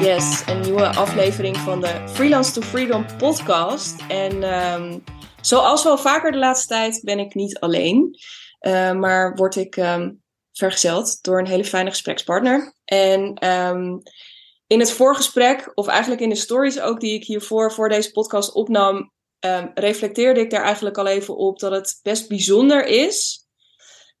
[0.00, 4.02] Yes, een nieuwe aflevering van de Freelance to Freedom podcast.
[4.08, 4.98] En ehm,
[5.40, 8.18] zoals wel vaker de laatste tijd ben ik niet alleen,
[8.60, 10.22] uh, maar word ik um,
[10.52, 12.74] vergezeld door een hele fijne gesprekspartner.
[12.84, 14.02] En um,
[14.66, 18.52] in het voorgesprek, of eigenlijk in de stories ook die ik hiervoor voor deze podcast
[18.54, 19.12] opnam,
[19.74, 23.46] reflecteerde ik daar eigenlijk al even op dat het best bijzonder is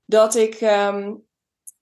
[0.04, 0.60] dat ik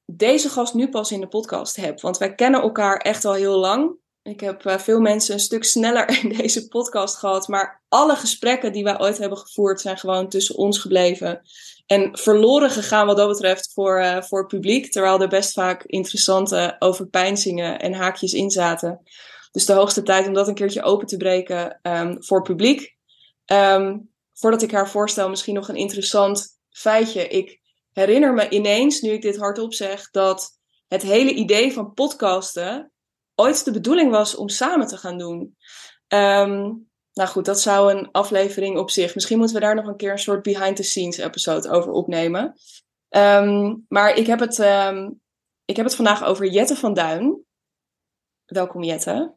[0.07, 2.01] deze gast nu pas in de podcast heb.
[2.01, 3.97] Want wij kennen elkaar echt al heel lang.
[4.23, 7.49] Ik heb uh, veel mensen een stuk sneller in deze podcast gehad.
[7.49, 11.43] Maar alle gesprekken die wij ooit hebben gevoerd zijn gewoon tussen ons gebleven.
[11.87, 14.93] En verloren gegaan wat dat betreft voor, uh, voor publiek.
[14.93, 19.01] Terwijl er best vaak interessante overpeinzingen en haakjes in zaten.
[19.53, 22.97] Dus de hoogste tijd om dat een keertje open te breken um, voor publiek.
[23.53, 27.29] Um, voordat ik haar voorstel, misschien nog een interessant feitje.
[27.29, 27.61] Ik
[27.95, 30.59] herinner me ineens, nu ik dit hardop zeg, dat
[30.89, 32.93] het hele idee van podcasten
[33.35, 35.57] ooit de bedoeling was om samen te gaan doen.
[36.09, 39.15] Um, nou goed, dat zou een aflevering op zich.
[39.15, 42.55] Misschien moeten we daar nog een keer een soort behind the scenes episode over opnemen.
[43.09, 45.21] Um, maar ik heb, het, um,
[45.65, 47.45] ik heb het vandaag over Jette van Duin.
[48.45, 49.35] Welkom Jette.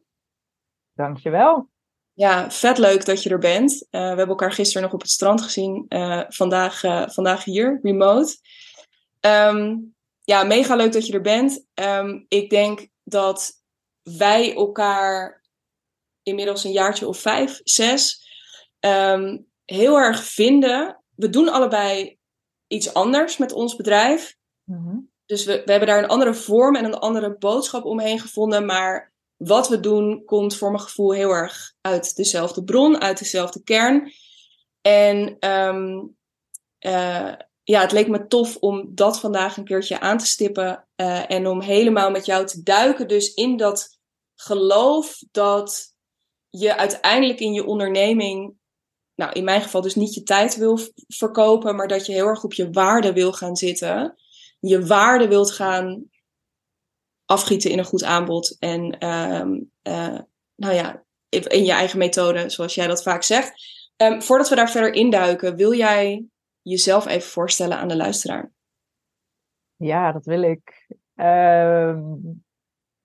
[0.94, 1.68] Dankjewel.
[2.12, 3.72] Ja, vet leuk dat je er bent.
[3.72, 5.84] Uh, we hebben elkaar gisteren nog op het strand gezien.
[5.88, 8.38] Uh, vandaag, uh, vandaag hier, remote.
[9.28, 11.66] Um, ja, mega leuk dat je er bent.
[11.74, 13.52] Um, ik denk dat
[14.02, 15.44] wij elkaar
[16.22, 18.26] inmiddels een jaartje of vijf, zes
[18.80, 21.02] um, heel erg vinden.
[21.14, 22.18] We doen allebei
[22.66, 24.36] iets anders met ons bedrijf.
[24.64, 25.10] Mm-hmm.
[25.26, 28.66] Dus we, we hebben daar een andere vorm en een andere boodschap omheen gevonden.
[28.66, 33.62] Maar wat we doen komt voor mijn gevoel heel erg uit dezelfde bron, uit dezelfde
[33.62, 34.12] kern.
[34.80, 36.16] En um,
[36.80, 37.32] uh,
[37.68, 40.88] ja, het leek me tof om dat vandaag een keertje aan te stippen.
[40.96, 43.08] Uh, en om helemaal met jou te duiken.
[43.08, 43.98] Dus in dat
[44.34, 45.94] geloof dat
[46.48, 48.54] je uiteindelijk in je onderneming.
[49.14, 50.78] Nou, in mijn geval dus niet je tijd wil
[51.08, 54.14] verkopen, maar dat je heel erg op je waarde wil gaan zitten.
[54.60, 56.10] Je waarde wilt gaan
[57.24, 58.56] afgieten in een goed aanbod.
[58.58, 59.44] En uh,
[59.94, 60.18] uh,
[60.54, 63.52] nou ja, in je eigen methode, zoals jij dat vaak zegt.
[63.96, 66.28] Um, voordat we daar verder induiken, wil jij
[66.68, 68.50] jezelf even voorstellen aan de luisteraar?
[69.76, 70.86] Ja, dat wil ik.
[71.14, 71.98] Uh,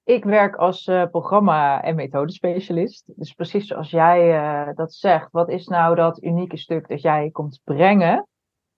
[0.04, 3.12] ik werk als uh, programma- en methodespecialist.
[3.16, 4.36] Dus precies zoals jij
[4.68, 8.28] uh, dat zegt, wat is nou dat unieke stuk dat jij komt brengen?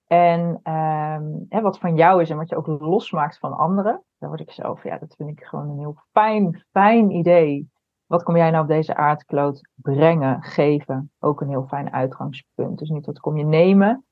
[0.06, 1.18] En uh,
[1.48, 4.02] hè, wat van jou is en wat je ook losmaakt van anderen.
[4.18, 7.70] Daar word ik zelf, ja, dat vind ik gewoon een heel fijn, fijn idee.
[8.06, 11.12] Wat kom jij nou op deze aardkloot brengen, geven?
[11.18, 12.78] Ook een heel fijn uitgangspunt.
[12.78, 14.05] Dus niet wat kom je nemen,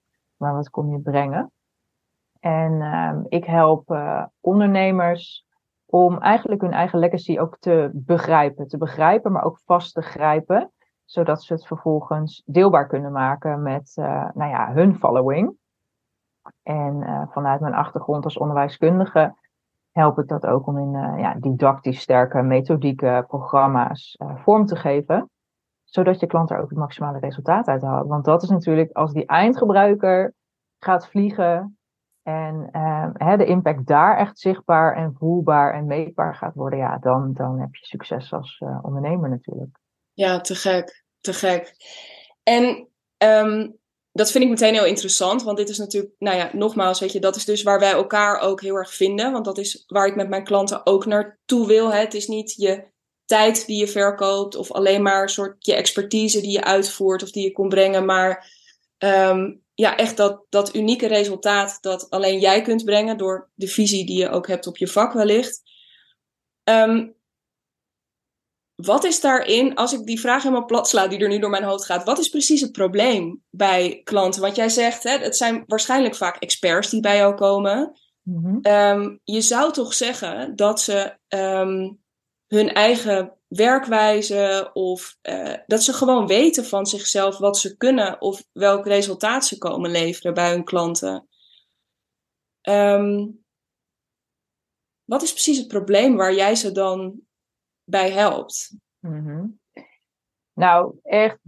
[0.44, 1.50] maar wat kom je brengen?
[2.40, 5.46] En uh, ik help uh, ondernemers
[5.86, 8.68] om eigenlijk hun eigen legacy ook te begrijpen.
[8.68, 10.72] Te begrijpen, maar ook vast te grijpen.
[11.04, 15.56] Zodat ze het vervolgens deelbaar kunnen maken met uh, nou ja, hun following.
[16.62, 19.34] En uh, vanuit mijn achtergrond als onderwijskundige
[19.92, 25.30] help ik dat ook om in ja, didactisch sterke methodieke programma's vorm te geven
[25.94, 28.08] zodat je klant er ook het maximale resultaat uit haalt.
[28.08, 30.34] Want dat is natuurlijk als die eindgebruiker
[30.78, 31.78] gaat vliegen
[32.22, 32.68] en
[33.12, 37.60] hè, de impact daar echt zichtbaar en voelbaar en meetbaar gaat worden, ja, dan, dan
[37.60, 39.78] heb je succes als uh, ondernemer natuurlijk.
[40.12, 41.74] Ja, te gek, te gek.
[42.42, 42.88] En
[43.18, 43.78] um,
[44.12, 47.20] dat vind ik meteen heel interessant, want dit is natuurlijk, nou ja, nogmaals, weet je,
[47.20, 50.16] dat is dus waar wij elkaar ook heel erg vinden, want dat is waar ik
[50.16, 51.92] met mijn klanten ook naartoe wil.
[51.92, 51.98] Hè.
[51.98, 52.92] Het is niet je
[53.24, 57.30] tijd die je verkoopt of alleen maar een soort je expertise die je uitvoert of
[57.30, 58.52] die je kon brengen, maar
[58.98, 64.06] um, ja, echt dat, dat unieke resultaat dat alleen jij kunt brengen door de visie
[64.06, 65.62] die je ook hebt op je vak wellicht.
[66.64, 67.14] Um,
[68.74, 71.64] wat is daarin, als ik die vraag helemaal plat sla die er nu door mijn
[71.64, 74.40] hoofd gaat, wat is precies het probleem bij klanten?
[74.40, 78.00] Want jij zegt, hè, het zijn waarschijnlijk vaak experts die bij jou komen.
[78.22, 78.60] Mm-hmm.
[78.62, 82.03] Um, je zou toch zeggen dat ze um,
[82.54, 88.44] hun eigen werkwijze of uh, dat ze gewoon weten van zichzelf wat ze kunnen of
[88.52, 91.28] welk resultaat ze komen leveren bij hun klanten.
[92.68, 93.44] Um,
[95.04, 97.20] wat is precies het probleem waar jij ze dan
[97.84, 98.76] bij helpt?
[99.00, 99.60] Mm-hmm.
[100.52, 101.38] Nou, echt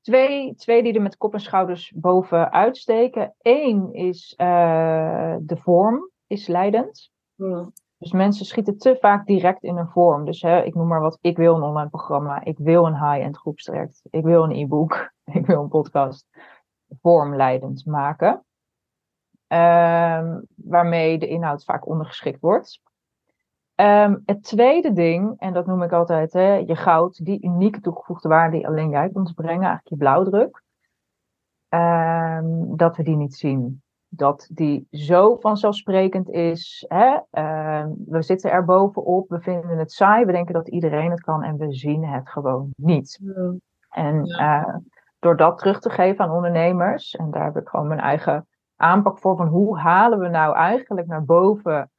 [0.00, 3.34] twee, twee die er met kop en schouders boven uitsteken.
[3.38, 7.10] Eén is uh, de vorm is leidend.
[7.34, 7.72] Mm.
[8.02, 10.24] Dus mensen schieten te vaak direct in een vorm.
[10.24, 13.36] Dus hè, ik noem maar wat, ik wil een online programma, ik wil een high-end
[13.36, 16.26] groepstraject, ik wil een e-book, ik wil een podcast
[17.00, 18.44] vormleidend maken.
[19.48, 22.80] Um, waarmee de inhoud vaak ondergeschikt wordt.
[23.74, 28.28] Ehm, het tweede ding, en dat noem ik altijd hè, je goud, die unieke toegevoegde
[28.28, 30.62] waarde die alleen jij kunt brengen, eigenlijk je blauwdruk,
[31.68, 33.82] ehm, dat we die niet zien.
[34.14, 36.84] Dat die zo vanzelfsprekend is.
[36.88, 37.18] Hè?
[37.30, 41.42] Ehm, we zitten er bovenop, we vinden het saai, we denken dat iedereen het kan
[41.42, 43.20] en we zien het gewoon niet.
[43.90, 44.74] En uh,
[45.18, 49.18] door dat terug te geven aan ondernemers, en daar heb ik gewoon mijn eigen aanpak
[49.18, 51.90] voor van hoe halen we nou eigenlijk naar boven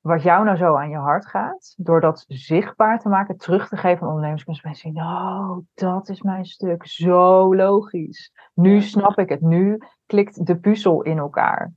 [0.00, 3.76] wat jou nou zo aan je hart gaat, door dat zichtbaar te maken, terug te
[3.76, 8.32] geven aan ondernemers, mensen zien, oh, dat is mijn stuk, zo logisch.
[8.54, 11.72] Nu snap ik het, nu klikt de puzzel in elkaar.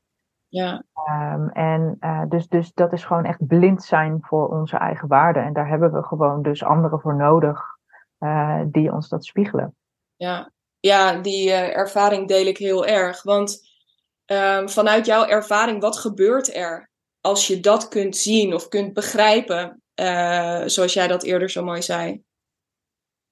[0.47, 0.83] Ja.
[1.09, 5.43] Um, en uh, dus, dus dat is gewoon echt blind zijn voor onze eigen waarden.
[5.43, 7.61] En daar hebben we gewoon dus anderen voor nodig
[8.19, 9.75] uh, die ons dat spiegelen.
[10.15, 13.23] Ja, ja die uh, ervaring deel ik heel erg.
[13.23, 13.71] Want
[14.25, 16.91] um, vanuit jouw ervaring, wat gebeurt er
[17.23, 21.81] als je dat kunt zien of kunt begrijpen, uh, zoals jij dat eerder zo mooi
[21.81, 22.23] zei?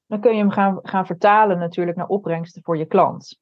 [0.06, 3.40] Dan kun je hem gaan, gaan vertalen natuurlijk naar opbrengsten voor je klant.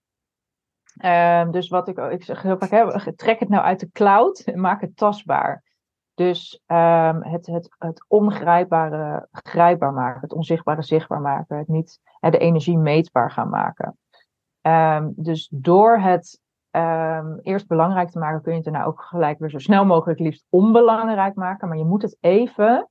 [1.03, 4.39] Uh, dus wat ik, ik zeg heel vaak, hè, trek het nou uit de cloud
[4.39, 5.63] en maak het tastbaar.
[6.13, 12.37] Dus um, het, het, het ongrijpbare grijpbaar maken, het onzichtbare zichtbaar maken, het niet de
[12.37, 13.97] energie meetbaar gaan maken.
[14.61, 16.39] Um, dus door het
[16.71, 20.19] um, eerst belangrijk te maken, kun je het daarna ook gelijk weer zo snel mogelijk
[20.19, 21.67] liefst onbelangrijk maken.
[21.67, 22.89] Maar je moet het even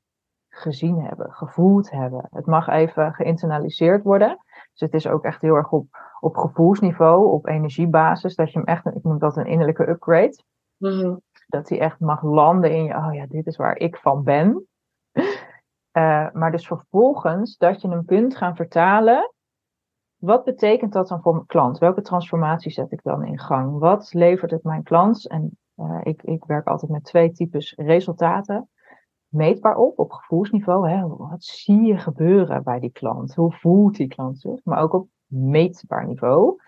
[0.49, 2.29] gezien hebben, gevoeld hebben.
[2.31, 4.39] Het mag even geïnternaliseerd worden.
[4.73, 5.87] Dus het is ook echt heel erg op,
[6.21, 10.43] op gevoelsniveau, op energiebasis, dat je hem echt, ik noem dat een innerlijke upgrade.
[10.77, 11.21] Mm-hmm.
[11.47, 14.67] Dat hij echt mag landen in je, oh ja, dit is waar ik van ben.
[15.93, 19.33] Uh, maar dus vervolgens dat je hem kunt gaan vertalen
[20.19, 21.79] wat betekent dat dan voor mijn klant?
[21.79, 23.79] Welke transformatie zet ik dan in gang?
[23.79, 25.29] Wat levert het mijn klant?
[25.29, 28.69] En uh, ik, ik werk altijd met twee types resultaten.
[29.29, 30.91] Meetbaar op, op gevoelsniveau.
[30.91, 31.07] Hè?
[31.07, 33.35] Wat zie je gebeuren bij die klant?
[33.35, 34.61] Hoe voelt die klant zich?
[34.65, 36.61] Maar ook op meetbaar niveau.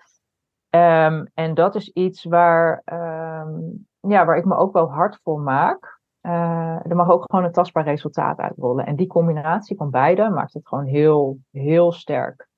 [0.70, 5.40] Um, en dat is iets waar, um, ja, waar ik me ook wel hard voor
[5.40, 6.00] maak.
[6.22, 8.86] Uh, er mag ook gewoon een tastbaar resultaat uitrollen.
[8.86, 12.48] En die combinatie van beide maakt het gewoon heel, heel sterk.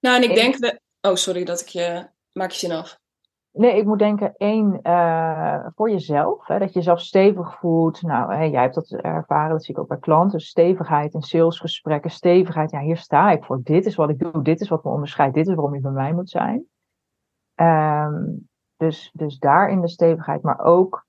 [0.00, 0.56] Nou, en ik denk...
[0.56, 0.80] We...
[1.00, 2.08] Oh, sorry dat ik je...
[2.32, 2.98] Maak je zin af.
[3.52, 6.46] Nee, ik moet denken, één, uh, voor jezelf.
[6.46, 8.02] Hè, dat je jezelf stevig voelt.
[8.02, 10.38] Nou, hè, jij hebt dat ervaren, dat zie ik ook bij klanten.
[10.38, 12.10] Dus stevigheid in salesgesprekken.
[12.10, 13.60] Stevigheid, ja, hier sta ik voor.
[13.62, 14.42] Dit is wat ik doe.
[14.42, 15.34] Dit is wat me onderscheidt.
[15.34, 16.66] Dit is waarom je bij mij moet zijn.
[17.54, 20.42] Um, dus, dus daarin de stevigheid.
[20.42, 21.06] Maar ook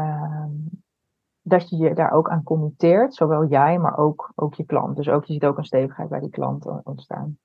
[0.00, 0.82] um,
[1.42, 3.14] dat je je daar ook aan committeert.
[3.14, 4.96] Zowel jij, maar ook, ook je klant.
[4.96, 7.38] Dus ook, je ziet ook een stevigheid bij die klant ontstaan.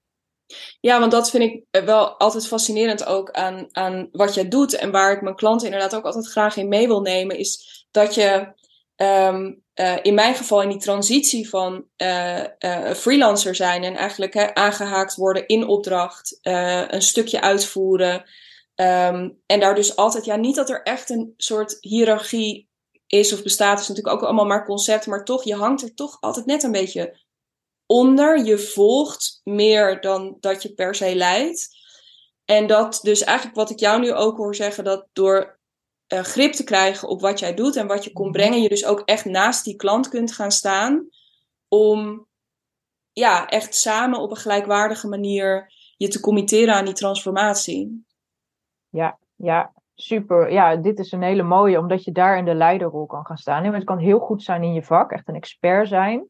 [0.80, 4.76] Ja, want dat vind ik wel altijd fascinerend ook aan, aan wat jij doet.
[4.76, 8.16] En waar ik mijn klanten inderdaad ook altijd graag in mee wil nemen, is dat
[8.16, 8.54] je
[8.96, 12.44] um, uh, in mijn geval in die transitie van uh,
[12.96, 18.14] freelancer zijn en eigenlijk hè, aangehaakt worden in opdracht, een stukje uitvoeren.
[18.76, 22.70] Um, en daar dus altijd, ja, niet dat er echt een soort hiërarchie
[23.08, 26.18] is of bestaat, is natuurlijk ook allemaal maar concept, maar toch, je hangt er toch
[26.20, 27.23] altijd net een beetje
[27.94, 28.46] onder.
[28.46, 31.70] Je volgt meer dan dat je per se leidt.
[32.46, 35.60] En dat dus eigenlijk wat ik jou nu ook hoor zeggen, dat door
[36.14, 38.38] uh, grip te krijgen op wat jij doet en wat je komt mhm.
[38.38, 41.08] brengen, je dus ook echt naast die klant kunt gaan staan
[41.68, 42.28] om
[43.12, 48.06] ja, echt samen op een gelijkwaardige manier je te committeren aan die transformatie.
[48.90, 50.52] Ja, ja, super.
[50.52, 53.74] Ja, dit is een hele mooie, omdat je daar in de leiderrol kan gaan staan.
[53.74, 56.28] Het kan heel goed zijn in je vak, echt een expert zijn.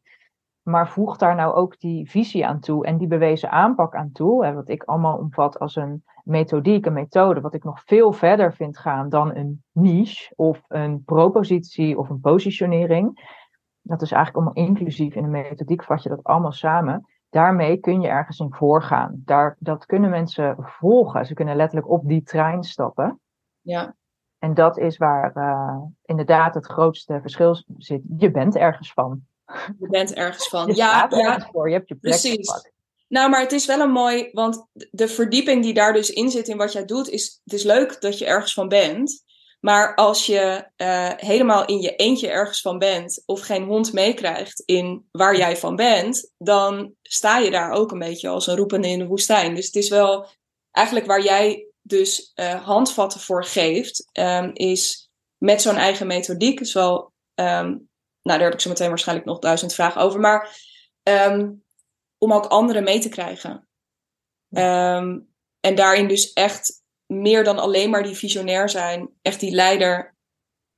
[0.63, 4.45] Maar voeg daar nou ook die visie aan toe en die bewezen aanpak aan toe.
[4.45, 8.53] Hè, wat ik allemaal omvat als een methodiek, een methode, wat ik nog veel verder
[8.53, 13.31] vind gaan dan een niche of een propositie of een positionering.
[13.81, 17.07] Dat is eigenlijk allemaal inclusief in een methodiek, vat je dat allemaal samen.
[17.29, 19.21] Daarmee kun je ergens in voorgaan.
[19.25, 21.25] Daar, dat kunnen mensen volgen.
[21.25, 23.19] Ze kunnen letterlijk op die trein stappen.
[23.61, 23.95] Ja.
[24.39, 28.01] En dat is waar uh, inderdaad het grootste verschil zit.
[28.17, 29.21] Je bent ergens van.
[29.79, 30.67] Je bent ergens van.
[30.67, 31.49] Je ja, ja.
[31.51, 32.71] voor, je hebt je plek Precies.
[33.07, 36.47] Nou, maar het is wel een mooi, want de verdieping die daar dus in zit
[36.47, 39.23] in wat jij doet, is het is leuk dat je ergens van bent.
[39.59, 44.63] Maar als je uh, helemaal in je eentje ergens van bent, of geen hond meekrijgt
[44.65, 48.87] in waar jij van bent, dan sta je daar ook een beetje als een roepende
[48.87, 49.55] in de woestijn.
[49.55, 50.27] Dus het is wel
[50.71, 56.59] eigenlijk waar jij dus uh, handvatten voor geeft, um, is met zo'n eigen methodiek.
[56.59, 57.89] is wel um,
[58.23, 60.19] nou, daar heb ik zo meteen waarschijnlijk nog duizend vragen over.
[60.19, 60.57] Maar
[61.03, 61.63] um,
[62.17, 63.67] om ook anderen mee te krijgen.
[64.49, 69.09] Um, en daarin dus echt meer dan alleen maar die visionair zijn.
[69.21, 70.15] Echt die leider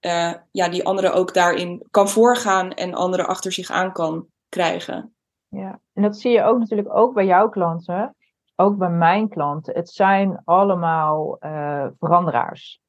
[0.06, 5.16] uh, ja, die anderen ook daarin kan voorgaan en anderen achter zich aan kan krijgen.
[5.48, 8.16] Ja, en dat zie je ook natuurlijk ook bij jouw klanten,
[8.56, 9.74] ook bij mijn klanten.
[9.75, 12.82] Het zijn allemaal uh, veranderaars.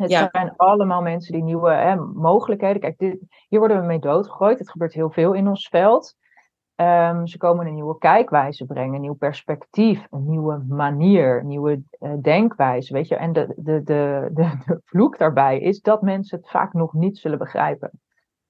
[0.00, 2.80] Het zijn allemaal mensen die nieuwe hè, mogelijkheden.
[2.80, 4.58] Kijk, dit, hier worden we mee doodgegooid.
[4.58, 6.18] Het gebeurt heel veel in ons veld.
[6.76, 11.82] Um, ze komen een nieuwe kijkwijze brengen, een nieuw perspectief, een nieuwe manier, een nieuwe
[11.98, 12.92] uh, denkwijze.
[12.92, 13.16] Weet je?
[13.16, 17.18] En de, de, de, de, de vloek daarbij is dat mensen het vaak nog niet
[17.18, 17.90] zullen begrijpen.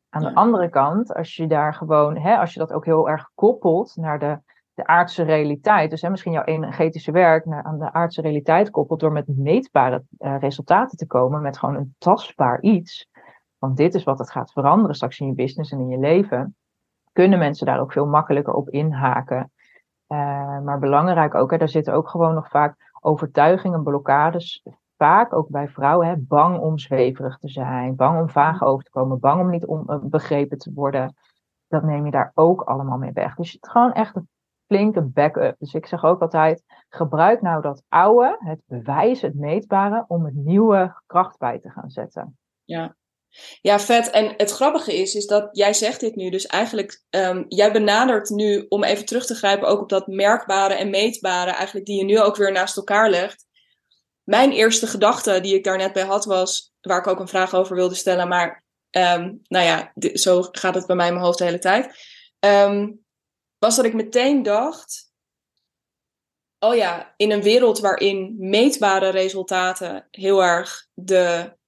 [0.09, 3.31] Aan de andere kant, als je daar gewoon, hè, als je dat ook heel erg
[3.35, 4.39] koppelt naar de,
[4.81, 9.01] de aardse realiteit, dus hè, misschien jouw energetische werk naar, aan de aardse realiteit koppelt
[9.01, 13.09] door met meetbare uh, resultaten te komen, met gewoon een tastbaar iets.
[13.59, 16.57] Want dit is wat het gaat veranderen straks in je business en in je leven
[17.13, 19.53] kunnen mensen daar ook veel makkelijker op inhaken.
[20.09, 24.65] Uh, maar belangrijk ook, hè, daar zitten ook gewoon nog vaak overtuigingen, blokkades.
[24.97, 28.91] Vaak ook bij vrouwen, hè, bang om zweverig te zijn, bang om vaag over te
[28.91, 31.15] komen, bang om niet onbegrepen te worden.
[31.69, 33.35] Dat neem je daar ook allemaal mee weg.
[33.35, 34.15] Dus het gewoon echt
[34.71, 35.57] flinke backup.
[35.59, 40.35] Dus ik zeg ook altijd: gebruik nou dat oude, het bewijzen, het meetbare, om het
[40.35, 42.39] nieuwe kracht bij te gaan zetten.
[42.65, 42.97] Ja,
[43.61, 44.11] ja, vet.
[44.11, 46.31] En het grappige is, is dat jij zegt dit nu.
[46.31, 50.75] Dus eigenlijk, um, jij benadert nu, om even terug te grijpen, ook op dat merkbare
[50.75, 53.47] en meetbare, eigenlijk die je nu ook weer naast elkaar legt.
[54.23, 57.55] Mijn eerste gedachte die ik daar net bij had was, waar ik ook een vraag
[57.55, 61.39] over wilde stellen, maar um, nou ja, zo gaat het bij mij in mijn hoofd
[61.39, 61.95] de hele tijd.
[62.41, 63.05] Um,
[63.61, 65.13] was dat ik meteen dacht,
[66.59, 71.59] oh ja, in een wereld waarin meetbare resultaten heel erg de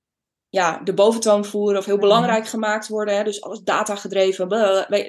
[0.48, 2.04] ja, de boventoon voeren of heel mhm.
[2.04, 3.16] belangrijk gemaakt worden.
[3.16, 4.48] Hè, dus alles data gedreven,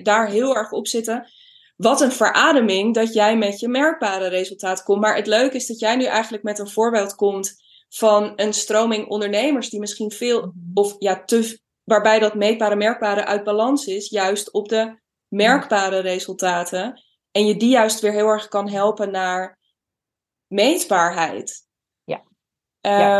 [0.04, 1.28] daar heel erg op zitten.
[1.76, 5.02] Wat een verademing dat jij met je merkbare resultaat komt.
[5.02, 7.56] Maar het leuke is dat jij nu eigenlijk met een voorbeeld komt
[7.90, 10.52] van een stroming ondernemers die misschien veel, mhm.
[10.74, 15.02] of ja, te, waarbij dat meetbare, merkbare uit balans is, juist op de
[15.34, 17.04] merkbare resultaten.
[17.32, 19.60] En je die juist weer heel erg kan helpen naar
[20.48, 21.68] meetbaarheid.
[22.04, 22.24] Ja.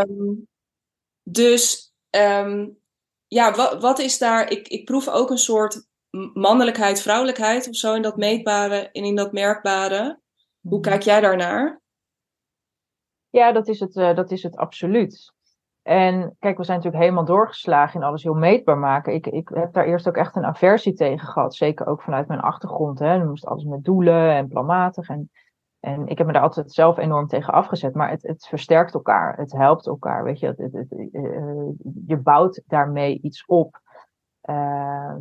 [0.02, 0.48] Um,
[1.24, 2.78] Dus um,
[3.28, 4.52] ja, wat, wat is daar?
[4.52, 5.88] Ik, ik proef ook een soort
[6.34, 10.20] mannelijkheid, vrouwelijkheid of zo in dat meetbare en in dat merkbare.
[10.62, 10.90] Hoe mhm.
[10.90, 11.82] kijk jij daarnaar?
[13.30, 15.34] Ja, dat is het, uh, dat is het absoluut.
[15.84, 19.14] En kijk, we zijn natuurlijk helemaal doorgeslagen in alles heel meetbaar maken.
[19.14, 21.56] Ik, ik heb daar eerst ook echt een aversie tegen gehad.
[21.56, 23.00] Zeker ook vanuit mijn achtergrond.
[23.00, 23.18] Hè.
[23.18, 25.10] Dan moest alles met doelen en planmatig.
[25.10, 25.30] En
[25.84, 27.94] en ik heb me daar altijd zelf enorm tegen afgezet.
[27.94, 29.38] Maar het, het versterkt elkaar.
[29.38, 30.24] Het helpt elkaar.
[30.24, 31.70] Weet je, het, het, uh,
[32.06, 33.80] je bouwt daarmee iets op.
[34.50, 35.16] Uh,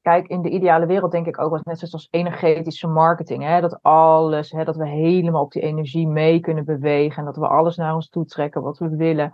[0.00, 3.42] kijk, in de ideale wereld denk ik ook wel net zoals energetische marketing.
[3.42, 7.18] Hè, dat alles, hè, dat we helemaal op die energie mee kunnen bewegen.
[7.18, 9.32] En dat we alles naar ons toe trekken wat we willen.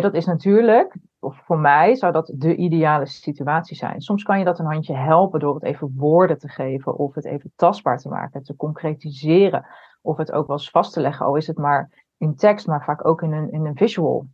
[0.00, 4.00] Dat is natuurlijk, of voor mij zou dat de ideale situatie zijn.
[4.00, 7.24] Soms kan je dat een handje helpen door het even woorden te geven of het
[7.24, 9.66] even tastbaar te maken, te concretiseren
[10.02, 12.84] of het ook wel eens vast te leggen, al is het maar in tekst, maar
[12.84, 14.26] vaak ook in een, in een visual.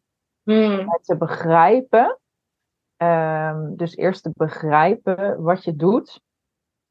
[0.42, 0.98] Hmm.
[1.02, 2.18] Te begrijpen,
[2.96, 6.20] um, dus eerst te begrijpen wat je doet.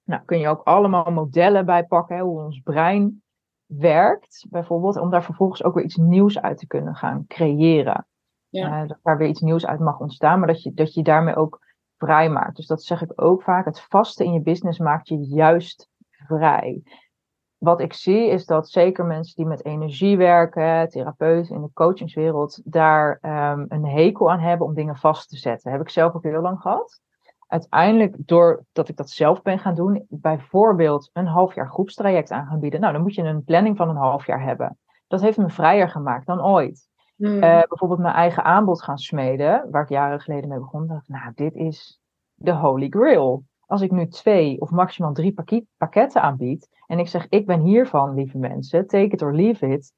[0.04, 3.24] Nou, kun je ook allemaal modellen bij pakken, hè, hoe ons brein
[3.66, 8.08] werkt, bijvoorbeeld, om daar vervolgens ook weer iets nieuws uit te kunnen gaan creëren.
[8.50, 8.82] Ja.
[8.82, 11.36] Uh, dat daar weer iets nieuws uit mag ontstaan, maar dat je, dat je daarmee
[11.36, 11.60] ook
[11.98, 12.56] vrij maakt.
[12.56, 13.66] Dus dat zeg ik ook vaak.
[13.66, 16.82] Het vaste in je business maakt je juist vrij.
[17.58, 22.62] Wat ik zie is dat zeker mensen die met energie werken, therapeuten in de coachingswereld,
[22.64, 25.72] daar um, een hekel aan hebben om dingen vast te zetten.
[25.72, 27.02] heb ik zelf ook heel lang gehad.
[27.48, 32.60] Uiteindelijk, doordat ik dat zelf ben gaan doen, bijvoorbeeld een half jaar groepstraject aan gaan
[32.60, 32.80] bieden.
[32.80, 34.78] Nou, dan moet je een planning van een half jaar hebben.
[35.08, 36.90] Dat heeft me vrijer gemaakt dan ooit.
[37.20, 37.44] Hmm.
[37.44, 40.88] Uh, bijvoorbeeld mijn eigen aanbod gaan smeden, waar ik jaren geleden mee begon.
[40.88, 42.00] Dacht, nou, dit is
[42.34, 43.44] de holy grail.
[43.66, 45.36] Als ik nu twee of maximaal drie
[45.78, 49.94] pakketten aanbied en ik zeg, ik ben hiervan, lieve mensen, take it or leave it,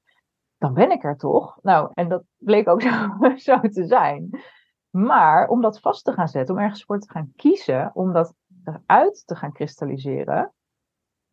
[0.58, 1.60] dan ben ik er toch?
[1.62, 4.42] Nou, en dat bleek ook zo, zo te zijn.
[4.90, 8.34] Maar om dat vast te gaan zetten, om ergens voor te gaan kiezen, om dat
[8.64, 10.54] eruit te gaan kristalliseren,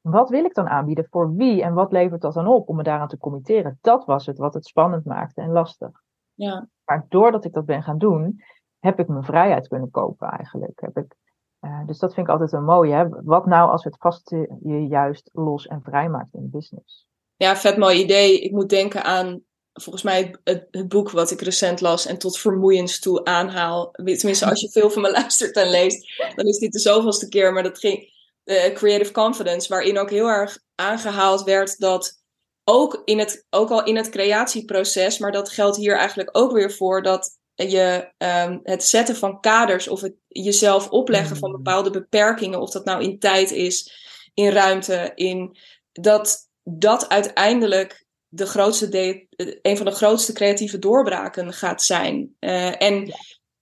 [0.00, 2.82] wat wil ik dan aanbieden voor wie en wat levert dat dan op om me
[2.82, 3.78] daaraan te committeren?
[3.80, 5.90] Dat was het wat het spannend maakte en lastig.
[6.34, 6.68] Ja.
[6.84, 8.42] Maar doordat ik dat ben gaan doen,
[8.78, 10.80] heb ik mijn vrijheid kunnen kopen eigenlijk.
[10.80, 11.14] Heb ik,
[11.60, 12.94] uh, dus dat vind ik altijd een mooie.
[12.94, 13.08] Hè?
[13.08, 14.30] Wat nou als het vast
[14.62, 17.06] je juist los en vrij maakt in de business?
[17.36, 18.40] Ja, vet mooi idee.
[18.40, 22.38] Ik moet denken aan volgens mij het, het, boek wat ik recent las en tot
[22.38, 23.90] vermoeiens toe aanhaal.
[23.90, 27.52] Tenminste, als je veel van me luistert en leest, dan is dit de zoveelste keer.
[27.52, 28.17] Maar dat ging
[28.48, 32.22] uh, Creative Confidence, waarin ook heel erg aangehaald werd dat
[32.64, 36.72] ook, in het, ook al in het creatieproces, maar dat geldt hier eigenlijk ook weer
[36.72, 41.56] voor, dat je, ehm, het zetten van kaders of het jezelf opleggen van Mm.
[41.56, 43.92] bepaalde beperkingen, of dat nou in tijd is,
[44.34, 45.56] in ruimte, in
[45.92, 49.26] dat dat uiteindelijk de grootste de,
[49.62, 52.36] een van de grootste creatieve doorbraken gaat zijn.
[52.38, 53.12] Eh, en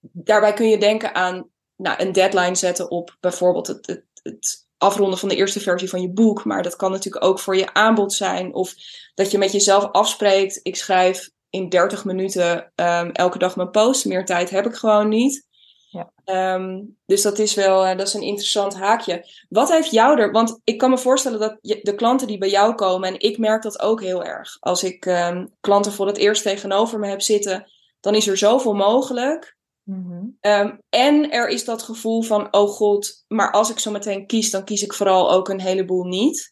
[0.00, 5.18] daarbij kun je denken aan nou, een deadline zetten op bijvoorbeeld het, het, het afronden
[5.18, 6.44] van de eerste versie van je boek.
[6.44, 8.54] Maar dat kan natuurlijk ook voor je aanbod zijn.
[8.54, 8.74] Of
[9.14, 10.60] dat je met jezelf afspreekt.
[10.62, 14.04] Ik schrijf in 30 minuten um, elke dag mijn post.
[14.04, 15.46] Meer tijd heb ik gewoon niet.
[15.88, 16.54] Ja.
[16.54, 19.26] Um, dus dat is wel uh, dat is een interessant haakje.
[19.48, 20.32] Wat heeft jou er...
[20.32, 23.08] Want ik kan me voorstellen dat je, de klanten die bij jou komen...
[23.08, 24.56] en ik merk dat ook heel erg.
[24.60, 27.70] Als ik um, klanten voor het eerst tegenover me heb zitten...
[28.00, 29.55] dan is er zoveel mogelijk...
[29.86, 30.38] Mm-hmm.
[30.40, 34.50] Um, en er is dat gevoel van, oh god, maar als ik zo meteen kies,
[34.50, 36.50] dan kies ik vooral ook een heleboel niet.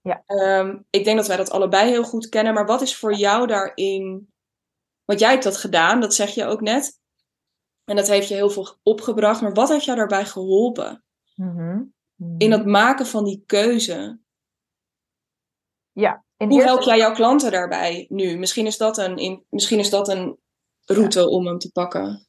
[0.00, 0.22] Ja.
[0.26, 3.46] Um, ik denk dat wij dat allebei heel goed kennen, maar wat is voor jou
[3.46, 4.32] daarin,
[5.04, 7.00] want jij hebt dat gedaan, dat zeg je ook net.
[7.84, 11.04] En dat heeft je heel veel opgebracht, maar wat heeft jou daarbij geholpen?
[11.34, 11.94] Mm-hmm.
[12.16, 12.38] Mm-hmm.
[12.38, 14.20] In het maken van die keuze.
[15.92, 16.24] Ja.
[16.36, 18.38] Hoe help jij jouw klanten daarbij nu?
[18.38, 20.38] Misschien is dat een, in, misschien is dat een
[20.84, 21.26] route ja.
[21.26, 22.25] om hem te pakken.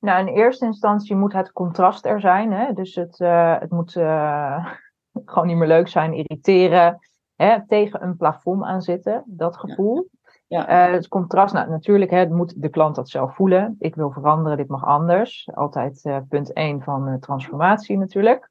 [0.00, 2.52] Nou, in eerste instantie moet het contrast er zijn.
[2.52, 2.72] Hè?
[2.72, 4.66] Dus het, uh, het moet uh,
[5.24, 6.98] gewoon niet meer leuk zijn, irriteren.
[7.36, 7.66] Hè?
[7.66, 9.96] Tegen een plafond aan zitten, dat gevoel.
[9.96, 10.18] Ja.
[10.46, 10.88] Ja.
[10.88, 13.76] Uh, het contrast, nou, natuurlijk hè, moet de klant dat zelf voelen.
[13.78, 15.48] Ik wil veranderen, dit mag anders.
[15.54, 18.50] Altijd punt 1 van transformatie natuurlijk.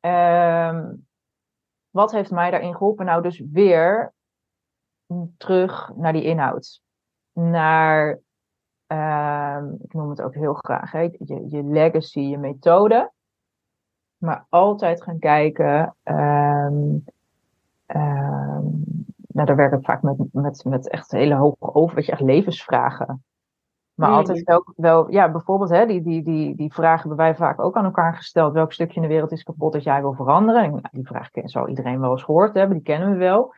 [0.00, 0.92] Ehm,
[1.90, 3.04] wat heeft mij daarin geholpen?
[3.04, 4.12] Nou, dus weer
[5.36, 6.82] terug naar die inhoud.
[7.32, 8.20] Naar
[8.92, 11.00] Um, ik noem het ook heel graag, hè?
[11.00, 13.12] Je, je legacy, je methode.
[14.16, 15.96] Maar altijd gaan kijken.
[16.02, 17.04] Um,
[17.86, 18.84] um,
[19.26, 22.20] nou, daar werk ik vaak met, met, met echt hele hoge over, weet je, echt
[22.20, 23.24] levensvragen.
[23.94, 24.14] Maar mm.
[24.14, 27.76] altijd wel, wel, ja, bijvoorbeeld, hè, die, die, die, die vragen hebben wij vaak ook
[27.76, 28.52] aan elkaar gesteld.
[28.52, 30.62] Welk stukje in de wereld is kapot dat jij wil veranderen?
[30.62, 33.54] En, nou, die vraag zal iedereen wel eens gehoord hebben, die kennen we wel.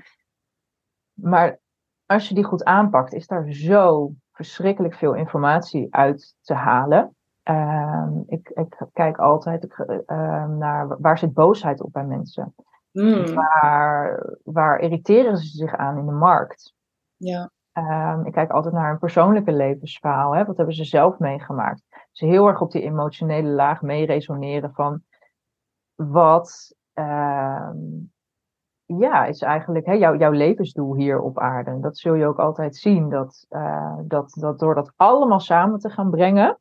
[1.12, 1.58] Maar
[2.06, 7.16] als je die goed aanpakt, is daar zo verschrikkelijk veel informatie uit te halen.
[7.50, 12.54] Uh, ik, ik, kijk altijd uh, naar waar zit boosheid op bij mensen.
[12.92, 13.34] Mm.
[13.34, 16.74] Waar, waar irriteren ze zich aan in de markt?
[17.16, 17.50] Ja.
[17.78, 20.34] Uh, ik kijk altijd naar een persoonlijke levensverhaal.
[20.34, 20.44] Hè?
[20.44, 21.82] Wat hebben ze zelf meegemaakt?
[22.12, 25.02] Ze heel erg op die emotionele laag mee resoneren van
[25.94, 27.76] wat ehm,
[28.98, 31.80] ja, is eigenlijk hè, jouw, jouw levensdoel hier op aarde.
[31.80, 35.90] Dat zul je ook altijd zien, dat, uh, dat, dat door dat allemaal samen te
[35.90, 36.58] gaan brengen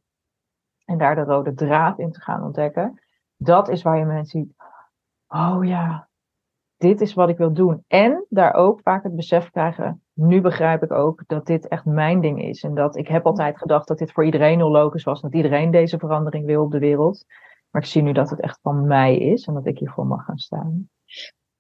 [0.86, 3.02] en daar de rode draad in te gaan ontdekken,
[3.38, 4.54] dat is waar je mensen ziet,
[5.28, 6.08] oh ja,
[6.78, 7.84] dit is wat ik wil doen.
[7.88, 12.22] En daar ook vaak het besef krijgen, nu begrijp ik ook dat dit echt mijn
[12.22, 12.64] ding is.
[12.64, 15.72] En dat ik heb altijd gedacht dat dit voor iedereen heel logisch was, dat iedereen
[15.72, 17.26] deze verandering wil op de wereld.
[17.72, 20.26] Maar ik zie nu dat het echt van mij is en dat ik hiervoor mag
[20.26, 20.90] gaan staan.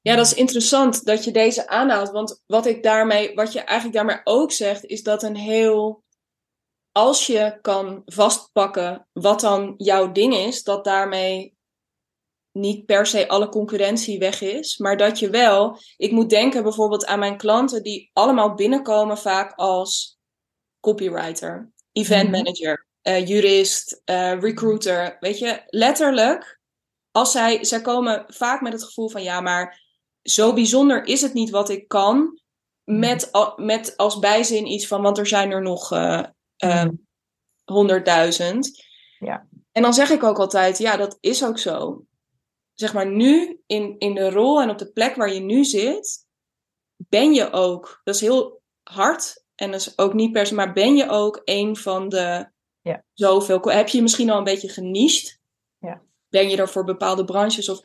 [0.01, 2.09] Ja, dat is interessant dat je deze aanhaalt.
[2.09, 6.03] Want wat, ik daarmee, wat je eigenlijk daarmee ook zegt, is dat een heel.
[6.91, 11.55] Als je kan vastpakken wat dan jouw ding is, dat daarmee
[12.51, 14.77] niet per se alle concurrentie weg is.
[14.77, 15.77] Maar dat je wel.
[15.97, 20.19] Ik moet denken bijvoorbeeld aan mijn klanten die allemaal binnenkomen, vaak als
[20.79, 25.17] copywriter, event manager, uh, jurist, uh, recruiter.
[25.19, 26.59] Weet je, letterlijk.
[27.11, 29.90] Als zij, zij komen vaak met het gevoel van ja, maar
[30.23, 32.39] zo bijzonder is het niet wat ik kan.
[32.83, 35.89] Met, met als bijzin iets van, want er zijn er nog
[37.63, 38.67] honderdduizend.
[38.67, 38.73] Uh,
[39.19, 39.47] uh, ja.
[39.71, 42.05] En dan zeg ik ook altijd, ja, dat is ook zo.
[42.73, 46.27] Zeg maar, nu in, in de rol en op de plek waar je nu zit,
[46.95, 50.73] ben je ook, dat is heel hard en dat is ook niet per se, maar
[50.73, 53.03] ben je ook een van de ja.
[53.13, 53.61] zoveel.
[53.61, 55.39] Heb je misschien al een beetje geniched?
[55.77, 56.01] Ja.
[56.29, 57.81] Ben je er voor bepaalde branches of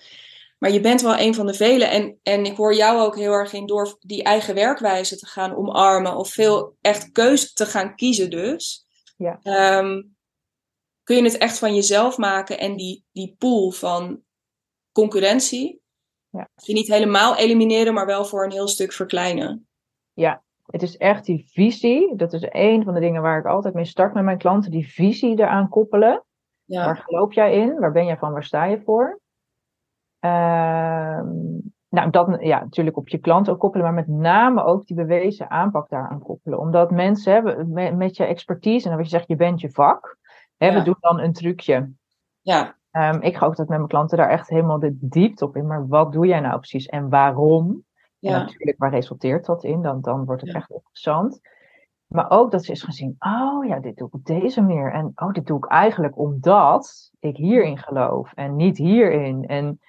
[0.58, 1.90] maar je bent wel een van de velen.
[1.90, 5.56] En, en ik hoor jou ook heel erg in door die eigen werkwijze te gaan
[5.56, 6.16] omarmen.
[6.16, 8.86] Of veel echt keuze te gaan kiezen dus.
[9.16, 9.40] Ja.
[9.78, 10.16] Um,
[11.02, 12.58] kun je het echt van jezelf maken.
[12.58, 14.20] En die, die pool van
[14.92, 15.80] concurrentie.
[16.30, 16.48] Ja.
[16.54, 19.68] Je niet helemaal elimineren, maar wel voor een heel stuk verkleinen.
[20.12, 22.16] Ja, het is echt die visie.
[22.16, 24.70] Dat is een van de dingen waar ik altijd mee start met mijn klanten.
[24.70, 26.24] Die visie eraan koppelen.
[26.64, 26.84] Ja.
[26.84, 27.78] Waar geloof jij in?
[27.78, 28.32] Waar ben jij van?
[28.32, 29.20] Waar sta je voor?
[30.26, 31.20] Uh,
[31.88, 35.50] nou, dat ja, natuurlijk op je klant ook koppelen, maar met name ook die bewezen
[35.50, 36.58] aanpak daaraan koppelen.
[36.58, 40.16] Omdat mensen hebben met, met je expertise en wat je zegt, je bent je vak,
[40.56, 40.74] hè, Ja.
[40.74, 41.92] we doen dan een trucje.
[42.40, 45.56] Ja, Ehm, ik ga ook dat met mijn klanten daar echt helemaal de diepte op
[45.56, 45.66] in.
[45.66, 47.68] Maar wat doe jij nou precies en waarom?
[48.20, 49.82] En ja, natuurlijk, waar resulteert dat in?
[49.82, 50.56] Dan, dan wordt het Ja.
[50.56, 51.40] echt interessant.
[52.06, 54.92] Maar ook dat ze is gaan zien, oh ja, dit doe ik op deze manier.
[54.92, 59.46] En oh, dit doe ik eigenlijk omdat ik hierin geloof en niet hierin.
[59.46, 59.80] En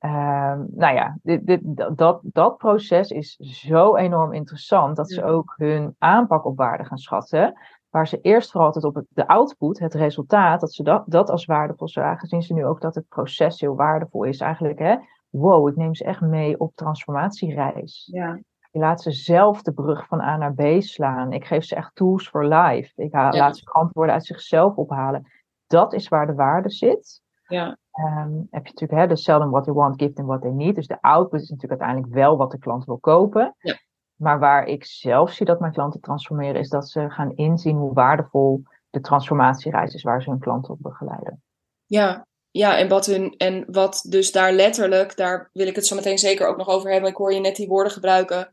[0.00, 1.60] Ehm, nou ja, dit, dit,
[1.96, 6.98] dat, dat proces is zo enorm interessant dat ze ook hun aanpak op waarde gaan
[6.98, 7.58] schatten.
[7.90, 11.44] Waar ze eerst vooral altijd op de output, het resultaat, dat ze dat, dat als
[11.44, 14.40] waardevol zagen, zien ze nu ook dat het proces heel waardevol is.
[14.40, 14.96] Eigenlijk, hè,
[15.30, 18.08] wow, ik neem ze echt mee op transformatiereis.
[18.12, 18.34] Ja.
[18.70, 21.32] Ik laat ze zelf de brug van A naar B slaan.
[21.32, 23.02] Ik geef ze echt tools for life.
[23.02, 25.26] Ik laat ze antwoorden uit zichzelf ophalen.
[25.66, 27.22] Dat is waar de waarde zit.
[27.46, 27.76] Ja.
[28.04, 30.50] Um, heb je natuurlijk hè, de sell them what they want, give them what they
[30.50, 30.74] need.
[30.74, 33.54] Dus de output is natuurlijk uiteindelijk wel wat de klant wil kopen.
[33.58, 33.78] Ja.
[34.14, 37.92] Maar waar ik zelf zie dat mijn klanten transformeren, is dat ze gaan inzien hoe
[37.92, 41.42] waardevol de transformatiereis is waar ze hun klanten op begeleiden.
[41.86, 45.96] Ja, ja en, wat hun, en wat dus daar letterlijk, daar wil ik het zo
[45.96, 47.10] meteen zeker ook nog over hebben.
[47.10, 48.52] Ik hoor je net die woorden gebruiken.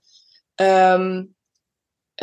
[0.62, 1.36] Um,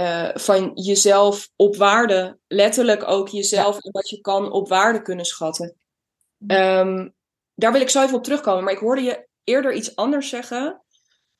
[0.00, 5.24] uh, van jezelf op waarde, letterlijk ook jezelf en wat je kan op waarde kunnen
[5.24, 5.76] schatten.
[6.46, 7.14] Um,
[7.54, 8.64] daar wil ik zo even op terugkomen.
[8.64, 10.82] Maar ik hoorde je eerder iets anders zeggen.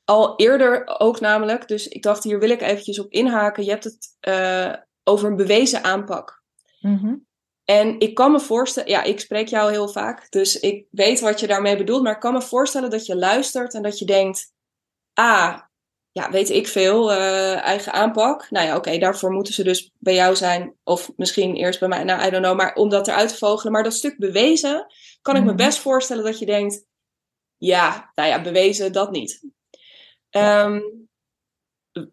[0.03, 1.67] Al eerder ook namelijk.
[1.67, 3.63] Dus ik dacht, hier wil ik eventjes op inhaken.
[3.63, 6.43] Je hebt het uh, over een bewezen aanpak.
[6.79, 7.25] Mm -hmm.
[7.65, 11.39] En ik kan me voorstellen, ja, ik spreek jou heel vaak, dus ik weet wat
[11.39, 14.53] je daarmee bedoelt, maar ik kan me voorstellen dat je luistert en dat je denkt,
[15.13, 15.59] ah,
[16.15, 18.47] ja, weet ik veel, uh, eigen aanpak.
[18.49, 20.73] Nou ja, oké, okay, daarvoor moeten ze dus bij jou zijn.
[20.83, 22.57] Of misschien eerst bij mij, nou, I don't know.
[22.57, 23.71] Maar om dat eruit te vogelen.
[23.71, 24.85] Maar dat stuk bewezen,
[25.21, 25.57] kan ik me mhm.
[25.57, 26.85] best voorstellen dat je denkt...
[27.57, 29.49] Ja, nou ja, bewezen, dat niet.
[30.31, 31.07] Um,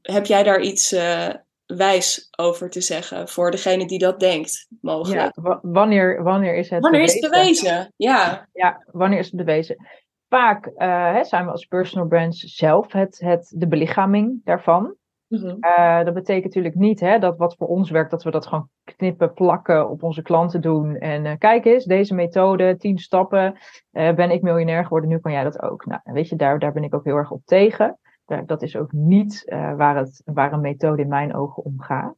[0.02, 1.28] heb jij daar iets uh,
[1.66, 5.32] wijs over te zeggen voor degene die dat denkt, mogelijk?
[5.34, 7.16] Ja, wanneer, wanneer is het Wanneer bewezen?
[7.16, 7.92] is het bewezen?
[7.96, 8.48] Ja.
[8.52, 9.86] Ja, wanneer is het bewezen?
[10.32, 14.94] Vaak uh, zijn we als personal brands zelf het, het, de belichaming daarvan.
[15.28, 15.56] Mm-hmm.
[15.60, 18.68] Uh, dat betekent natuurlijk niet hè, dat wat voor ons werkt, dat we dat gewoon
[18.96, 20.96] knippen, plakken, op onze klanten doen.
[20.96, 23.58] En uh, kijk eens, deze methode, tien stappen,
[23.90, 25.86] ben ik miljonair geworden, nu kan jij dat ook.
[25.86, 27.98] Nou, weet je, daar, daar ben ik ook heel erg op tegen.
[28.24, 29.44] Daar, dat is ook niet
[29.76, 32.14] waar, het, waar een methode in mijn ogen om gaat.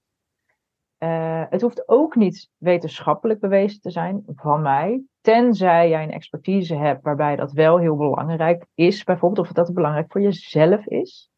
[1.50, 7.03] Het hoeft ook niet wetenschappelijk bewezen te zijn van mij, tenzij jij een expertise hebt
[7.03, 11.31] waarbij dat wel heel belangrijk is, bijvoorbeeld of dat belangrijk voor jezelf is.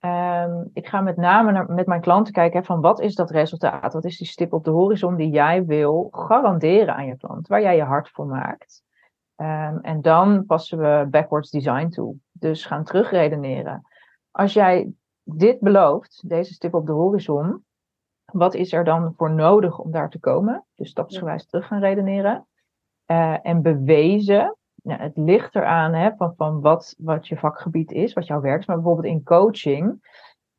[0.00, 3.30] Um, ik ga met name naar, met mijn klanten kijken hè, van wat is dat
[3.30, 7.48] resultaat, wat is die stip op de horizon die jij wil garanderen aan je klant,
[7.48, 8.82] waar jij je hart voor maakt.
[9.36, 12.16] Um, en dan passen we backwards design toe.
[12.32, 13.82] Dus gaan terugredeneren.
[14.30, 17.64] Als jij dit belooft, deze stip op de horizon,
[18.24, 20.64] wat is er dan voor nodig om daar te komen?
[20.74, 22.46] Dus stapsgewijs terug gaan redeneren.
[23.06, 28.12] Uh, en bewezen, nou, het ligt eraan hè, van, van wat, wat je vakgebied is,
[28.12, 28.66] wat jouw werk is.
[28.66, 30.00] Maar bijvoorbeeld in coaching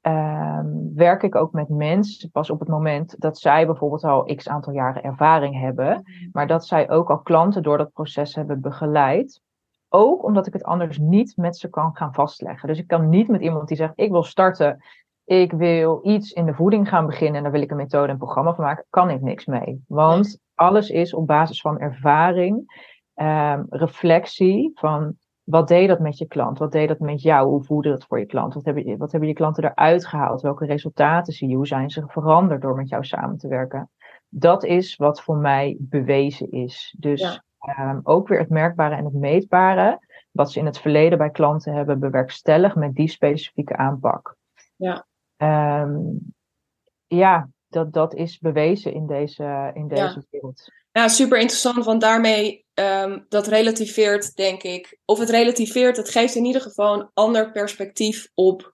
[0.07, 0.59] uh,
[0.95, 4.73] werk ik ook met mensen pas op het moment dat zij bijvoorbeeld al x aantal
[4.73, 6.03] jaren ervaring hebben.
[6.31, 9.41] Maar dat zij ook al klanten door dat proces hebben begeleid.
[9.89, 12.67] Ook omdat ik het anders niet met ze kan gaan vastleggen.
[12.67, 14.83] Dus ik kan niet met iemand die zegt: Ik wil starten
[15.25, 18.17] ik wil iets in de voeding gaan beginnen en daar wil ik een methode en
[18.17, 19.83] programma van maken, kan ik niks mee.
[19.87, 22.83] Want alles is op basis van ervaring,
[23.15, 26.57] um, reflectie van wat deed dat met je klant?
[26.57, 27.49] Wat deed dat met jou?
[27.49, 28.53] Hoe voelde dat voor je klant?
[28.53, 30.41] Wat hebben, wat hebben je klanten eruit gehaald?
[30.41, 31.55] Welke resultaten zie je?
[31.55, 33.89] Hoe zijn ze veranderd door met jou samen te werken?
[34.29, 36.95] Dat is wat voor mij bewezen is.
[36.99, 37.89] Dus ja.
[37.89, 39.99] um, ook weer het merkbare en het meetbare,
[40.31, 44.35] wat ze in het verleden bij klanten hebben bewerkstelligd met die specifieke aanpak.
[44.75, 45.05] Ja.
[45.37, 46.33] Um,
[47.07, 50.23] ja, dat, dat is bewezen in deze, in deze ja.
[50.29, 50.71] wereld.
[50.91, 54.99] Ja, super interessant, want daarmee um, dat relativeert, denk ik.
[55.05, 58.73] Of het relativeert, het geeft in ieder geval een ander perspectief op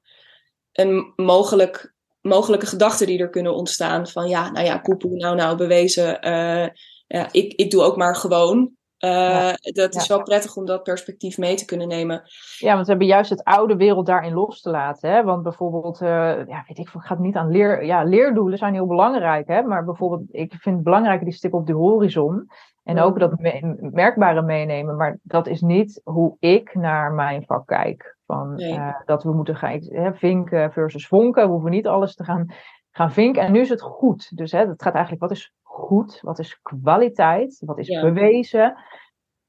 [0.71, 4.07] een mogelijk, mogelijke gedachten die er kunnen ontstaan.
[4.07, 6.27] Van ja, nou ja, koepoe, nou nou, bewezen.
[6.27, 6.67] Uh,
[7.07, 8.71] ja, ik, ik doe ook maar gewoon.
[9.01, 9.57] Uh, ja.
[9.61, 10.15] Dat is ja.
[10.15, 12.21] wel prettig om dat perspectief mee te kunnen nemen.
[12.57, 15.11] Ja, want we hebben juist het oude wereld daarin los te laten.
[15.11, 15.23] Hè?
[15.23, 16.07] Want bijvoorbeeld, uh,
[16.47, 17.85] ja, weet ik, het gaat niet aan leer.
[17.85, 19.47] Ja, leerdoelen zijn heel belangrijk.
[19.47, 19.61] Hè?
[19.61, 22.49] Maar bijvoorbeeld, ik vind het belangrijk die stip op de horizon.
[22.83, 24.95] En ook dat me merkbare meenemen.
[24.95, 28.17] Maar dat is niet hoe ik naar mijn vak kijk.
[28.25, 28.73] Van, nee.
[28.73, 31.43] uh, dat we moeten gaan hè, vinken versus vonken.
[31.43, 32.53] We hoeven niet alles te gaan,
[32.91, 33.41] gaan vinken.
[33.41, 34.37] En nu is het goed.
[34.37, 36.19] Dus hè, het gaat eigenlijk, wat is goed?
[36.21, 37.61] Wat is kwaliteit?
[37.65, 38.01] Wat is ja.
[38.01, 38.75] bewezen?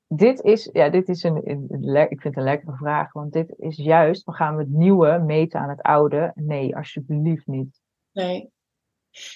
[0.06, 3.32] Dit is, ja, dit is een, een, een, ik vind het een lekkere vraag, want
[3.32, 6.32] dit is juist, we gaan het nieuwe meten aan het oude?
[6.34, 7.80] Nee, alsjeblieft niet.
[8.12, 8.50] Nee.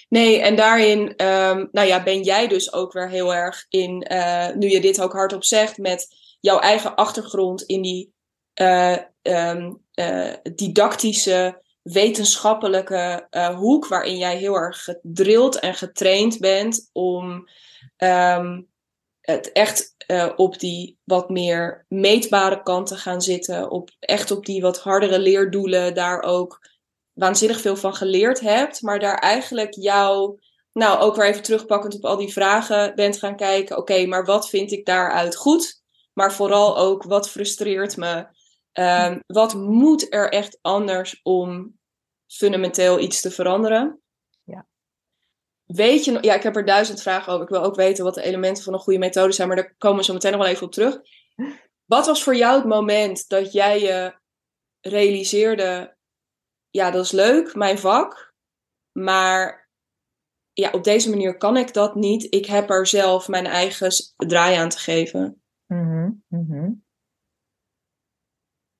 [0.09, 4.55] Nee, en daarin um, nou ja, ben jij dus ook weer heel erg in, uh,
[4.55, 6.07] nu je dit ook hardop zegt, met
[6.39, 8.13] jouw eigen achtergrond in die
[8.61, 16.89] uh, um, uh, didactische wetenschappelijke uh, hoek, waarin jij heel erg gedrild en getraind bent
[16.93, 17.49] om
[17.97, 18.67] um,
[19.21, 24.45] het echt uh, op die wat meer meetbare kant te gaan zitten, op, echt op
[24.45, 26.59] die wat hardere leerdoelen, daar ook
[27.13, 30.39] waanzinnig veel van geleerd hebt, maar daar eigenlijk jouw,
[30.73, 34.49] nou ook weer even terugpakkend op al die vragen bent gaan kijken, oké, maar wat
[34.49, 35.81] vind ik daaruit goed?
[36.13, 38.27] Maar vooral ook, wat frustreert me?
[38.73, 41.76] Um, wat moet er echt anders om
[42.27, 44.01] fundamenteel iets te veranderen?
[44.43, 44.67] Ja.
[45.65, 47.43] Weet je, ja, ik heb er duizend vragen over.
[47.43, 49.97] Ik wil ook weten wat de elementen van een goede methode zijn, maar daar komen
[49.97, 50.99] we zo meteen nog wel even op terug.
[51.85, 54.15] Wat was voor jou het moment dat jij je
[54.81, 55.97] realiseerde:
[56.69, 58.33] ja, dat is leuk, mijn vak,
[58.91, 59.69] maar
[60.53, 62.33] ja, op deze manier kan ik dat niet.
[62.33, 65.41] Ik heb er zelf mijn eigen draai aan te geven.
[65.65, 66.85] Mm -hmm.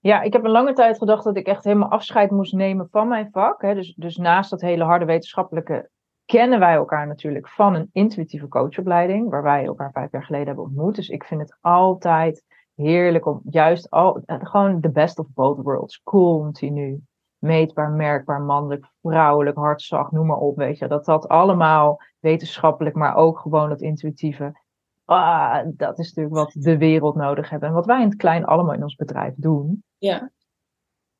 [0.07, 3.07] Ja, ik heb een lange tijd gedacht dat ik echt helemaal afscheid moest nemen van
[3.07, 3.61] mijn vak.
[3.61, 3.73] Hè.
[3.73, 5.89] Dus, dus naast dat hele harde wetenschappelijke
[6.25, 10.63] kennen wij elkaar natuurlijk van een intuïtieve coachopleiding, waar wij elkaar vijf jaar geleden hebben
[10.63, 10.95] ontmoet.
[10.95, 12.43] Dus ik vind het altijd
[12.75, 17.01] heerlijk om juist al, gewoon de best of both worlds, continu,
[17.37, 20.87] meetbaar, merkbaar, mannelijk, vrouwelijk, hartzacht, noem maar op, weet je.
[20.87, 24.59] Dat dat allemaal wetenschappelijk, maar ook gewoon dat intuïtieve,
[25.07, 27.63] ah, dat is natuurlijk wat de wereld nodig heeft.
[27.63, 29.83] En wat wij in het klein allemaal in ons bedrijf doen.
[29.97, 30.31] Ja.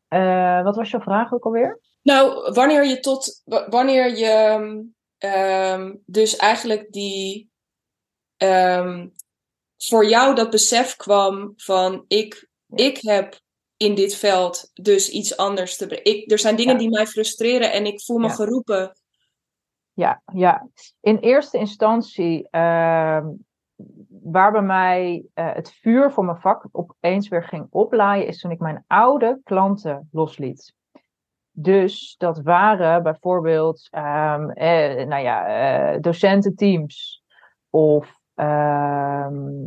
[0.09, 1.79] Uh, wat was jouw vraag ook alweer?
[2.01, 4.59] Nou, wanneer je tot, wanneer je
[5.17, 7.51] um, dus eigenlijk die,
[8.37, 9.13] um,
[9.77, 13.39] voor jou dat besef kwam van ik, ik heb
[13.77, 16.25] in dit veld dus iets anders te brengen.
[16.25, 16.79] Er zijn dingen ja.
[16.79, 18.33] die mij frustreren en ik voel me Ja.
[18.33, 18.97] geroepen.
[19.93, 20.69] Ja, ja.
[21.01, 23.27] In eerste instantie, ehm,
[24.23, 28.51] waar bij mij eh, het vuur voor mijn vak opeens weer ging oplaaien, is toen
[28.51, 30.75] ik mijn oude klanten losliet.
[31.51, 37.23] Dus dat waren bijvoorbeeld ehm, eh, nou ja, eh, docententeams
[37.69, 39.65] of ehm,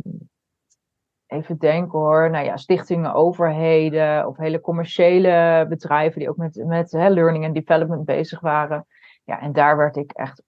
[1.27, 6.91] even denken hoor, nou ja, stichtingen, overheden of hele commerciële bedrijven die ook met, met
[6.91, 8.85] hè, learning en development bezig waren.
[9.23, 10.43] Ja, en daar werd ik echt,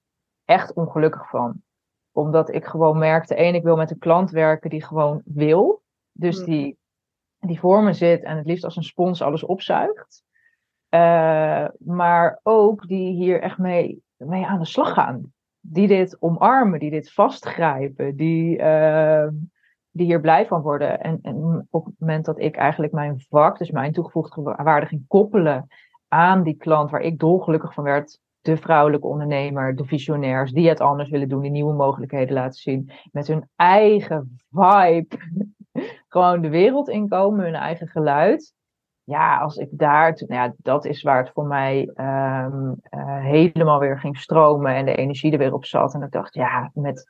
[0.45, 1.62] echt ongelukkig van.
[2.13, 5.81] Omdat ik gewoon merkte, één, ik wil met een klant werken die gewoon wil.
[6.11, 6.45] Dus Hmm.
[6.45, 6.77] die,
[7.39, 10.23] die voor me zit en het liefst als een spons alles opzuigt.
[10.89, 15.33] Eh, maar ook die hier echt mee, mee aan de slag gaan.
[15.59, 19.27] Die dit omarmen, die dit vastgrijpen, die, eh,
[19.91, 20.99] die hier blij van worden.
[20.99, 25.07] En, en op het moment dat ik eigenlijk mijn vak, dus mijn toegevoegde waarde ging
[25.07, 25.67] koppelen
[26.07, 30.79] aan die klant waar ik dolgelukkig van werd, de vrouwelijke ondernemer, de visionairs, die het
[30.79, 35.07] anders willen doen, die nieuwe mogelijkheden laten zien, met hun eigen vibe,
[36.07, 38.53] gewoon de wereld inkomen, hun eigen geluid.
[39.03, 43.79] Ja, als ik daar, nou ja, dat is waar het voor mij um, uh, helemaal
[43.79, 45.93] weer ging stromen en de energie er weer op zat.
[45.93, 47.09] En ik dacht, ja, met,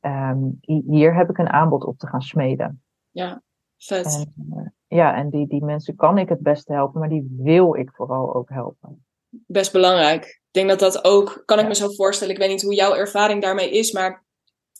[0.00, 2.82] um, hier heb ik een aanbod op te gaan smeden.
[3.10, 3.42] Ja,
[3.76, 4.04] vet.
[4.04, 7.74] En, uh, ja, en die, die mensen kan ik het beste helpen, maar die wil
[7.74, 9.04] ik vooral ook helpen.
[9.28, 10.41] Best belangrijk.
[10.52, 12.94] Ik denk dat dat ook, kan ik me zo voorstellen, ik weet niet hoe jouw
[12.94, 14.24] ervaring daarmee is, maar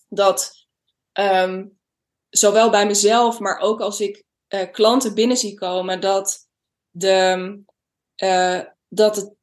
[0.09, 0.53] dat
[1.13, 1.79] um,
[2.29, 6.49] zowel bij mezelf, maar ook als ik uh, klanten binnen zie komen, dat,
[6.91, 7.59] de,
[8.23, 9.35] uh, dat het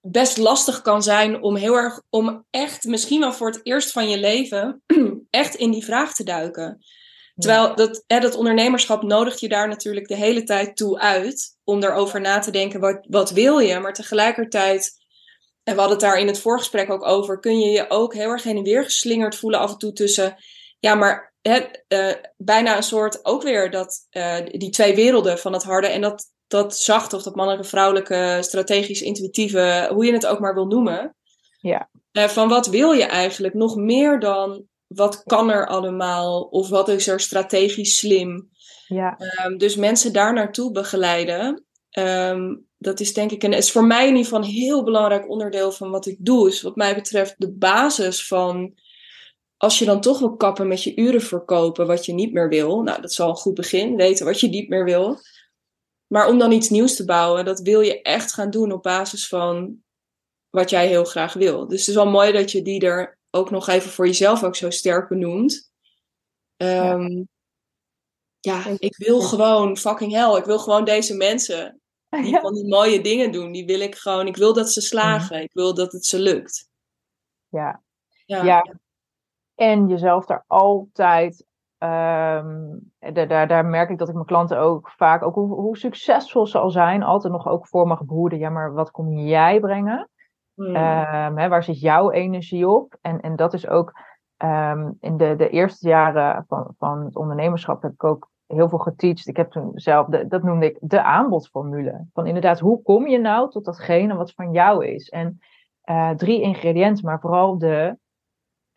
[0.00, 4.08] best lastig kan zijn om heel erg, om echt, misschien wel voor het eerst van
[4.08, 4.82] je leven,
[5.30, 6.84] echt in die vraag te duiken.
[7.34, 11.56] Terwijl dat, hè, dat ondernemerschap nodigt je daar natuurlijk de hele tijd toe uit.
[11.64, 13.78] Om erover na te denken, wat, wat wil je?
[13.78, 15.03] Maar tegelijkertijd,
[15.64, 18.30] en we hadden het daar in het voorgesprek ook over, kun je je ook heel
[18.30, 20.36] erg heen en weer geslingerd voelen af en toe tussen,
[20.78, 25.52] ja, maar hè, uh, bijna een soort, ook weer dat, uh, die twee werelden van
[25.52, 30.26] het harde en dat, dat zachte of dat mannelijke, vrouwelijke, strategisch, intuïtieve, hoe je het
[30.26, 31.16] ook maar wil noemen.
[31.60, 31.90] Ja.
[32.12, 36.42] Uh, van wat wil je eigenlijk nog meer dan wat kan er allemaal?
[36.42, 38.50] Of wat is er strategisch slim?
[38.86, 39.18] Ja.
[39.44, 41.64] Um, dus mensen daar naartoe begeleiden.
[41.98, 45.28] Um, dat is denk ik, en is voor mij in ieder geval een heel belangrijk
[45.28, 46.48] onderdeel van wat ik doe.
[46.48, 48.74] Is wat mij betreft de basis van.
[49.56, 52.82] Als je dan toch wil kappen met je uren verkopen, wat je niet meer wil.
[52.82, 53.96] Nou, dat is al een goed begin.
[53.96, 55.18] Weten wat je niet meer wil.
[56.06, 59.28] Maar om dan iets nieuws te bouwen, dat wil je echt gaan doen op basis
[59.28, 59.82] van
[60.50, 61.68] wat jij heel graag wil.
[61.68, 64.56] Dus het is wel mooi dat je die er ook nog even voor jezelf ook
[64.56, 65.72] zo sterk benoemt.
[66.56, 67.28] Um,
[68.40, 68.62] ja.
[68.64, 70.36] ja, ik wil gewoon fucking hell.
[70.38, 71.80] Ik wil gewoon deze mensen
[72.22, 72.40] die ja.
[72.40, 73.52] van die mooie dingen doen.
[73.52, 74.26] Die wil ik gewoon.
[74.26, 75.42] Ik wil dat ze slagen.
[75.42, 76.68] Ik wil dat het ze lukt.
[77.48, 77.82] Ja.
[78.26, 78.42] Ja.
[78.42, 78.74] ja.
[79.54, 81.46] En jezelf daar altijd
[81.78, 82.78] ehm,
[83.12, 86.58] daar, daar merk ik dat ik mijn klanten ook vaak, ook hoe, hoe, succesvol ze
[86.58, 88.38] al zijn, altijd nog ook voor mag behoeden.
[88.38, 90.08] Ja, maar wat kom jij brengen?
[90.54, 90.74] Hmm.
[90.76, 92.96] Ehm, hè, waar zit jouw energie op?
[93.00, 93.92] En, en dat is ook
[94.36, 98.78] ehm, in de, de eerste jaren van, van het ondernemerschap heb ik ook heel veel
[98.78, 99.28] geteacht.
[99.28, 102.06] Ik heb toen zelf, de, dat noemde ik de aanbodformule.
[102.12, 105.08] Van inderdaad, hoe kom je nou tot datgene wat van jou is?
[105.08, 105.38] En
[105.84, 107.96] uh, drie ingrediënten, maar vooral de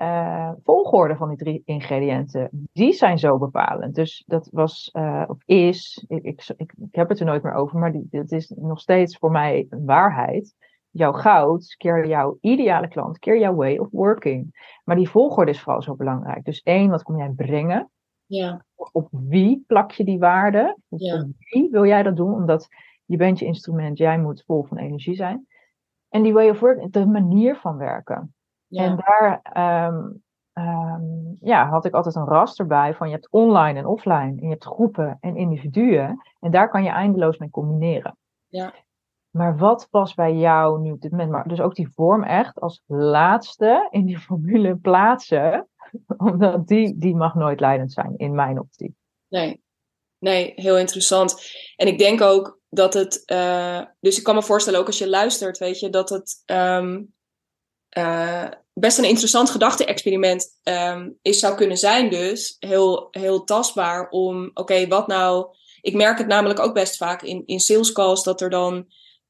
[0.01, 3.95] uh, volgorde van die drie ingrediënten, die zijn zo bepalend.
[3.95, 7.77] Dus dat was, uh, of is, ik, ik, ik, heb het er nooit meer over,
[7.79, 10.55] maar die, dat is nog steeds voor mij een waarheid.
[10.89, 14.69] Jouw goud, keer jouw ideale klant, keer jouw way of working.
[14.83, 16.45] Maar die volgorde is vooral zo belangrijk.
[16.45, 17.91] Dus één, wat kom jij brengen?
[18.27, 18.65] Ja.
[18.91, 20.77] Op wie plak je die waarde?
[20.87, 21.21] Ja.
[21.21, 22.33] Op wie wil jij dat doen?
[22.33, 22.67] Omdat
[23.05, 25.47] je bent je instrument, jij moet vol van energie zijn.
[26.09, 28.35] En die way of working, de manier van werken.
[28.67, 28.83] Ja.
[28.83, 29.41] En daar
[29.87, 34.35] um, um, ja, had ik altijd een raster bij van je hebt online en offline.
[34.37, 36.21] En je hebt groepen en individuen.
[36.39, 38.17] En daar kan je eindeloos mee combineren.
[38.47, 38.73] Ja.
[39.29, 41.31] Maar wat past bij jou nu op dit moment?
[41.31, 45.67] Maar dus ook die vorm echt als laatste in die formule plaatsen.
[46.17, 48.91] Omdat die, die mag nooit leidend zijn in mijn optiek.
[49.27, 49.61] Nee,
[50.19, 51.41] nee, heel interessant.
[51.75, 53.23] En ik denk ook dat het.
[53.25, 56.43] Uh, dus ik kan me voorstellen, ook als je luistert, weet je, dat het.
[56.45, 57.15] Um,
[57.97, 64.51] uh, best een interessant gedachte-experiment um, is, zou kunnen zijn, dus heel, heel tastbaar om,
[64.53, 65.55] oké, wat nou.
[65.81, 68.87] Ik merk het namelijk ook best vaak in, in sales calls dat er dan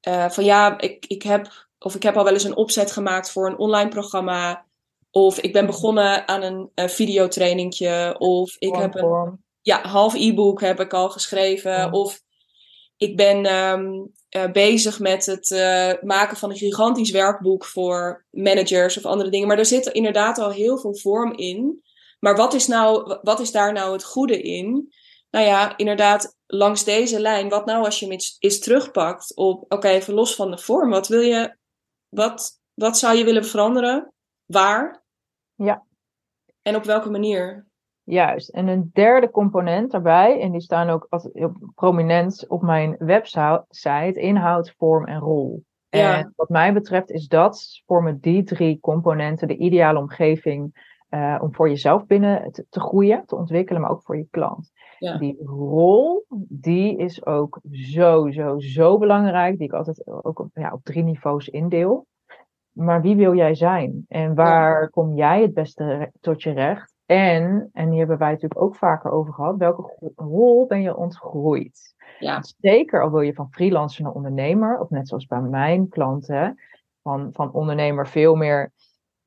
[0.08, 3.32] uh, van ja, ik, ik heb, of ik heb al wel eens een opzet gemaakt
[3.32, 4.66] voor een online programma.
[5.12, 8.16] Of ik ben begonnen aan een, een videotrainingje.
[8.18, 11.92] Of ik heb een ja, half e-book heb ik al geschreven.
[11.92, 12.22] Of
[12.98, 18.98] ik ben um, uh, bezig met het uh, maken van een gigantisch werkboek voor managers
[18.98, 19.48] of andere dingen.
[19.48, 21.84] Maar er zit inderdaad al heel veel vorm in.
[22.20, 24.94] Maar wat is, nou, wat is daar nou het goede in?
[25.30, 29.88] Nou ja, inderdaad, langs deze lijn, wat nou als je hem eens, terugpakt op, oké,
[29.88, 31.58] even los van de vorm, wat wil je,
[32.10, 34.14] wat, wat zou je willen veranderen?
[34.48, 35.04] Waar?
[35.56, 35.84] Ja.
[36.62, 37.66] En op welke manier?
[38.04, 38.50] Juist.
[38.50, 41.08] En een derde component daarbij, en die staan ook
[41.76, 45.64] prominent op mijn website, inhoud, vorm en rol.
[45.90, 46.18] Ja.
[46.18, 51.54] En wat mij betreft is dat, vormen die drie componenten de ideale omgeving uh, om
[51.54, 54.72] voor jezelf binnen te, te, groeien, te ontwikkelen, maar ook voor je klant.
[55.00, 55.18] Ja.
[55.18, 60.72] Die rol, die is ook zo, zo, zo belangrijk, die ik altijd ook op, ja,
[60.74, 62.08] op drie niveaus indeel.
[62.78, 64.06] Maar wie wil jij zijn?
[64.08, 64.88] En waar ja.
[64.88, 66.96] kom jij het beste tot je recht?
[67.06, 71.96] En, en hier hebben wij natuurlijk ook vaker over gehad, welke rol ben je ontgroeid?
[72.20, 72.44] Ja.
[72.60, 76.60] Zeker al wil je van freelancer naar ondernemer, of net zoals bij mijn klanten,
[77.02, 78.72] van, van ondernemer veel meer,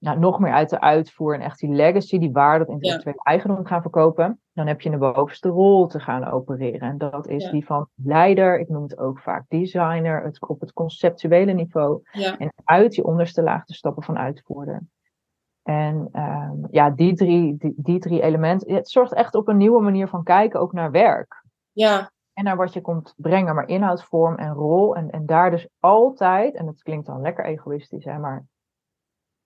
[0.01, 3.33] nou, nog meer uit de uitvoer en echt die legacy, die waarde, dat intellectuele ja.
[3.33, 4.41] eigendom gaan verkopen.
[4.53, 6.89] Dan heb je een bovenste rol te gaan opereren.
[6.89, 7.51] En dat is ja.
[7.51, 12.01] die van leider, ik noem het ook vaak designer, het, op het conceptuele niveau.
[12.13, 12.39] Ja.
[12.39, 14.83] En uit die onderste laag te stappen van uitvoerder.
[15.63, 18.75] En um, ja, die drie, die, die, drie elementen.
[18.75, 21.45] Het zorgt echt op een nieuwe manier van kijken, ook naar werk.
[21.73, 22.11] Ja.
[22.33, 24.97] En naar wat je komt brengen, maar inhoud, vorm en rol.
[24.97, 28.47] En, en daar dus altijd, en dat klinkt dan lekker egoïstisch, hè, maar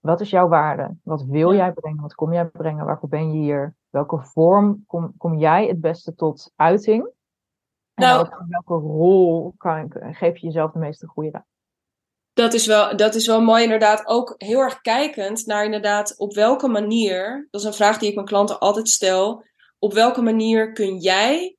[0.04, 0.96] wat is jouw waarde?
[1.02, 2.02] Wat wil jij brengen?
[2.02, 2.84] Wat kom jij brengen?
[2.84, 3.74] Waarvoor ben je hier?
[3.90, 7.04] Welke vorm kom, kom jij het beste tot uiting?
[7.94, 11.44] En Nou- welke, welke rol kan, geef je jezelf de meeste goede?
[12.32, 14.06] Dat is, wel, dat is wel mooi inderdaad.
[14.06, 18.14] Ook heel erg kijkend naar inderdaad op welke manier, dat is een vraag die ik
[18.14, 19.44] mijn klanten altijd stel,
[19.78, 21.56] op welke manier kun jij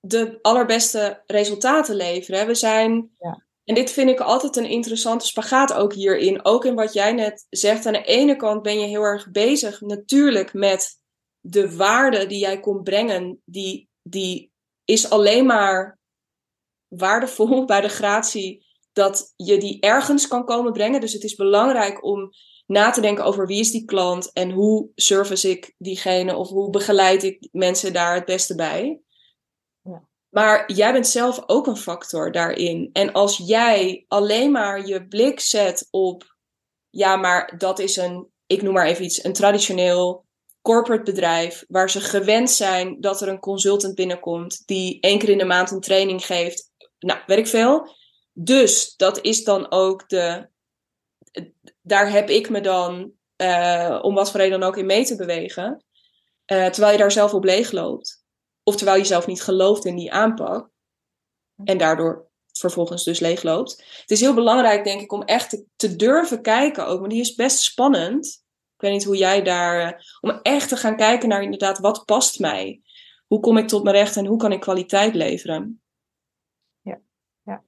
[0.00, 2.46] de allerbeste resultaten leveren?
[2.46, 3.42] We zijn, Ja.
[3.64, 7.46] En dit vind ik altijd een interessante spagaat ook hierin, ook in wat jij net
[7.50, 7.86] zegt.
[7.86, 11.00] Aan de ene kant ben je heel erg bezig natuurlijk met
[11.40, 14.52] de waarde die jij komt brengen, die, die
[14.84, 15.98] is alleen maar
[16.88, 21.00] waardevol bij de gratie dat je die ergens kan komen brengen.
[21.00, 22.30] Dus het is belangrijk om
[22.66, 26.70] na te denken over wie is die klant en hoe service ik diegene of hoe
[26.70, 29.00] begeleid ik mensen daar het beste bij.
[30.32, 32.90] Maar jij bent zelf ook een factor daarin.
[32.92, 36.36] En als jij alleen maar je blik zet op,
[36.90, 40.24] ja, maar dat is een, ik noem maar even iets, een traditioneel
[40.62, 45.38] corporate bedrijf waar ze gewend zijn dat er een consultant binnenkomt die één keer in
[45.38, 46.70] de maand een training geeft.
[46.98, 47.96] Nou, weet ik veel.
[48.32, 50.48] Dus dat is dan ook de.
[51.82, 55.16] Daar heb ik me dan, uh, om wat voor reden dan ook, in mee te
[55.16, 55.84] bewegen.
[56.52, 58.21] Uh, terwijl je daar zelf op leeg loopt.
[58.62, 60.70] Of terwijl je zelf niet gelooft in die aanpak.
[61.64, 63.70] En daardoor vervolgens dus leeg loopt.
[64.00, 67.00] Het is heel belangrijk, denk ik, om echt te, te durven kijken ook.
[67.00, 68.44] Maar die is best spannend.
[68.76, 70.04] weet niet hoe jij daar.
[70.20, 72.82] om echt te gaan kijken naar inderdaad, wat past mij?
[73.26, 75.82] Hoe kom ik tot mijn recht en hoe kan ik kwaliteit leveren?
[76.80, 77.00] Ja,
[77.42, 77.62] ja.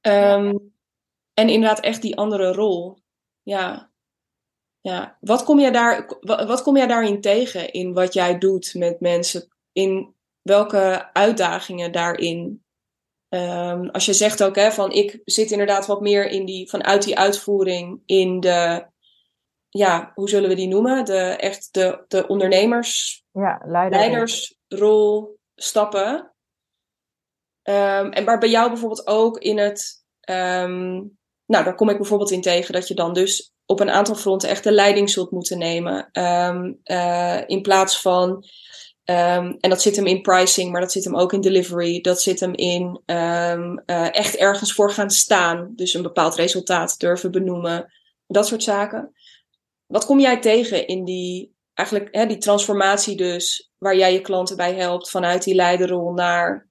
[0.00, 0.56] Ehm,
[1.34, 2.98] en inderdaad, echt die andere rol.
[3.42, 3.90] Ja.
[4.80, 5.16] ja.
[5.20, 9.55] Wat, kom jij daar, wat kom jij daarin tegen in wat jij doet met mensen?
[9.76, 12.66] In welke uitdagingen daarin
[13.28, 17.02] Ehm, als je zegt ook hè, van ik zit inderdaad wat meer in die, vanuit
[17.02, 18.86] die uitvoering in de,
[19.68, 21.04] ja, hoe zullen we die noemen?
[21.04, 26.34] De, echt de, de ondernemers, ja, leidersrol stappen.
[27.62, 32.30] Um, en maar bij jou bijvoorbeeld ook in het, um, nou daar kom ik bijvoorbeeld
[32.30, 35.58] in tegen dat je dan dus op een aantal fronten echt de leiding zult moeten
[35.58, 36.08] nemen.
[36.12, 38.44] Uh, in plaats van
[39.10, 42.00] Um, en dat zit hem in pricing, maar dat zit hem ook in delivery.
[42.00, 45.72] Dat zit hem in um, uh, echt ergens voor gaan staan.
[45.74, 47.92] Dus een bepaald resultaat durven benoemen.
[48.26, 49.14] Dat soort zaken.
[49.86, 54.56] Wat kom jij tegen in die, eigenlijk, hè, die transformatie dus, waar jij je klanten
[54.56, 56.68] bij helpt vanuit die leiderrol naar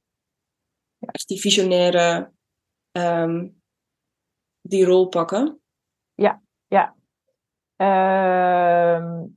[1.26, 2.32] die visionaire,
[2.92, 3.62] um,
[4.62, 5.62] die rol pakken?
[6.14, 6.96] Ja, ja.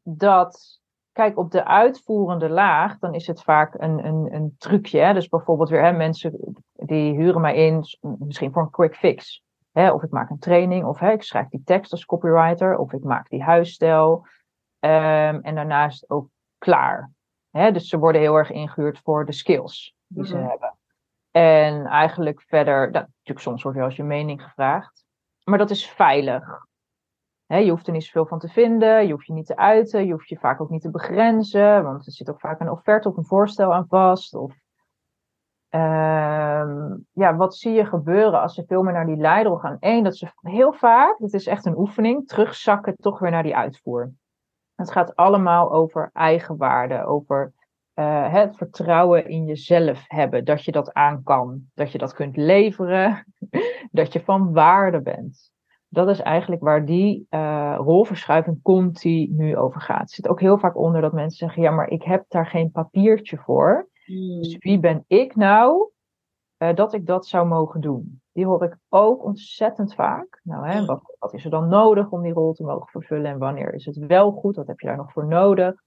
[0.02, 0.77] dat
[1.18, 5.00] Kijk, op de uitvoerende laag, dan is het vaak een, een, een trucje.
[5.00, 5.14] Hè?
[5.14, 7.84] Dus bijvoorbeeld weer hè, mensen die huren mij in,
[8.18, 9.42] misschien voor een quick fix.
[9.72, 9.90] Hè?
[9.90, 13.02] Of ik maak een training, of hè, ik schrijf die tekst als copywriter, of ik
[13.02, 14.26] maak die huisstijl.
[14.80, 17.10] Um, en daarnaast ook klaar.
[17.50, 17.72] Hè?
[17.72, 20.48] Dus ze worden heel erg ingehuurd voor de skills die ze mhm.
[20.48, 20.76] hebben.
[21.30, 25.04] En eigenlijk verder, natuurlijk soms wordt wel eens je mening gevraagd.
[25.44, 26.66] Maar dat is veilig
[27.56, 30.12] je hoeft er niet zoveel van te vinden, je hoeft je niet te uiten, je
[30.12, 33.16] hoeft je vaak ook niet te begrenzen, want er zit ook vaak een offerte of
[33.16, 34.34] een voorstel aan vast.
[34.34, 34.52] Of,
[35.70, 39.76] uh, ja, wat zie je gebeuren als ze veel meer naar die leider gaan?
[39.80, 43.56] Eén, dat ze heel vaak, dit is echt een oefening, terugzakken toch weer naar die
[43.56, 44.12] uitvoer.
[44.74, 47.52] Het gaat allemaal over eigenwaarde, over
[47.94, 52.36] uh, het vertrouwen in jezelf hebben, dat je dat aan kan, dat je dat kunt
[52.36, 53.24] leveren,
[53.90, 55.50] dat je van waarde bent
[55.88, 60.00] dat is eigenlijk waar die uh, rolverschuiving continu over gaat.
[60.00, 62.70] Het zit ook heel vaak onder dat mensen zeggen: ja, maar ik heb daar geen
[62.70, 63.88] papiertje voor.
[64.04, 64.42] Hmm.
[64.42, 65.90] Dus wie ben ik nou
[66.58, 68.20] uh, dat ik dat zou mogen doen?
[68.32, 70.40] Die hoor ik ook ontzettend vaak.
[70.42, 73.38] Nou, hè, wat, wat, is er dan nodig om die rol te mogen vervullen en
[73.38, 74.56] wanneer is het wel goed?
[74.56, 75.82] Wat heb je daar nog voor nodig?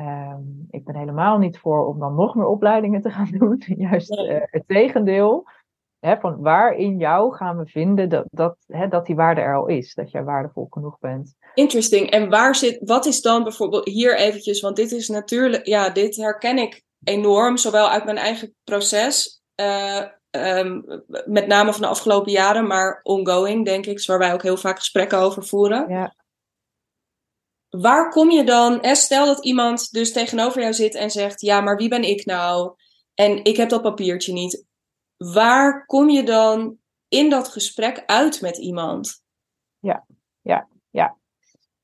[0.00, 3.62] Um, ik ben helemaal niet voor om dan nog meer opleidingen te gaan doen.
[3.66, 5.46] Juist uh, het tegendeel.
[6.04, 9.56] Hè, van waar in jou gaan we vinden dat, dat, hè, dat die waarde er
[9.56, 11.34] al is, dat jij waardevol genoeg bent.
[11.54, 12.10] Interesting.
[12.10, 16.16] En waar zit, wat is dan bijvoorbeeld hier eventjes, want dit is natuurlijk, ja, dit
[16.16, 22.32] herken ik enorm, zowel uit mijn eigen proces, uh, um, met name van de afgelopen
[22.32, 25.88] jaren, maar ongoing, denk ik, waar wij ook heel vaak gesprekken over voeren.
[25.88, 26.14] Ja.
[27.68, 31.60] Waar kom je dan, hè, stel dat iemand dus tegenover jou zit en zegt, ja,
[31.60, 32.74] maar wie ben ik nou?
[33.14, 34.72] En ik heb dat papiertje niet
[35.32, 36.76] waar kom je dan
[37.08, 39.22] in dat gesprek uit met iemand?
[39.78, 40.04] Ja,
[40.40, 41.16] ja, ja.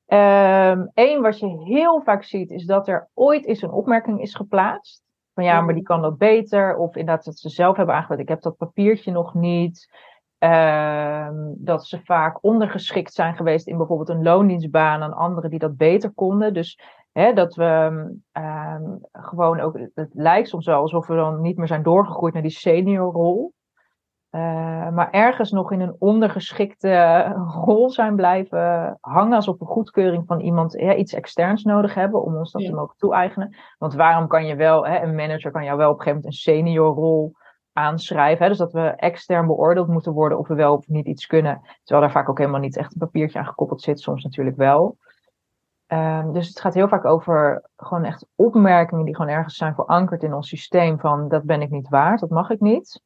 [0.05, 4.35] Eén, ehm, wat je heel vaak ziet, is dat er ooit eens een opmerking is
[4.35, 5.03] geplaatst.
[5.33, 6.75] Van ja, maar die kan dat beter.
[6.75, 9.89] Of inderdaad dat ze zelf hebben aangegeven, ik heb dat papiertje nog niet.
[10.37, 15.77] Ehm, dat ze vaak ondergeschikt zijn geweest in bijvoorbeeld een loondienstbaan aan anderen die dat
[15.77, 16.53] beter konden.
[16.53, 16.79] Dus
[17.11, 21.67] Hè, dat we um, gewoon ook, het lijkt soms wel alsof we dan niet meer
[21.67, 23.53] zijn doorgegroeid naar die seniorrol.
[24.31, 24.41] Uh,
[24.89, 27.23] maar ergens nog in een ondergeschikte
[27.65, 29.35] rol zijn blijven hangen.
[29.35, 32.97] Alsof we goedkeuring van iemand ja, iets externs nodig hebben om ons dat te mogen
[32.97, 33.55] toe-eigenen.
[33.77, 36.45] Want waarom kan je wel, hè, een manager kan jou wel op een gegeven moment
[36.45, 37.33] een seniorrol
[37.73, 38.43] aanschrijven.
[38.43, 38.49] Hè?
[38.49, 41.61] Dus dat we extern beoordeeld moeten worden of we wel of niet iets kunnen.
[41.83, 43.99] Terwijl daar vaak ook helemaal niet echt een papiertje aan gekoppeld zit.
[43.99, 44.97] Soms natuurlijk wel.
[45.93, 50.23] Um, dus het gaat heel vaak over gewoon echt opmerkingen die gewoon ergens zijn verankerd
[50.23, 53.01] in ons systeem van dat ben ik niet waard, dat mag ik niet.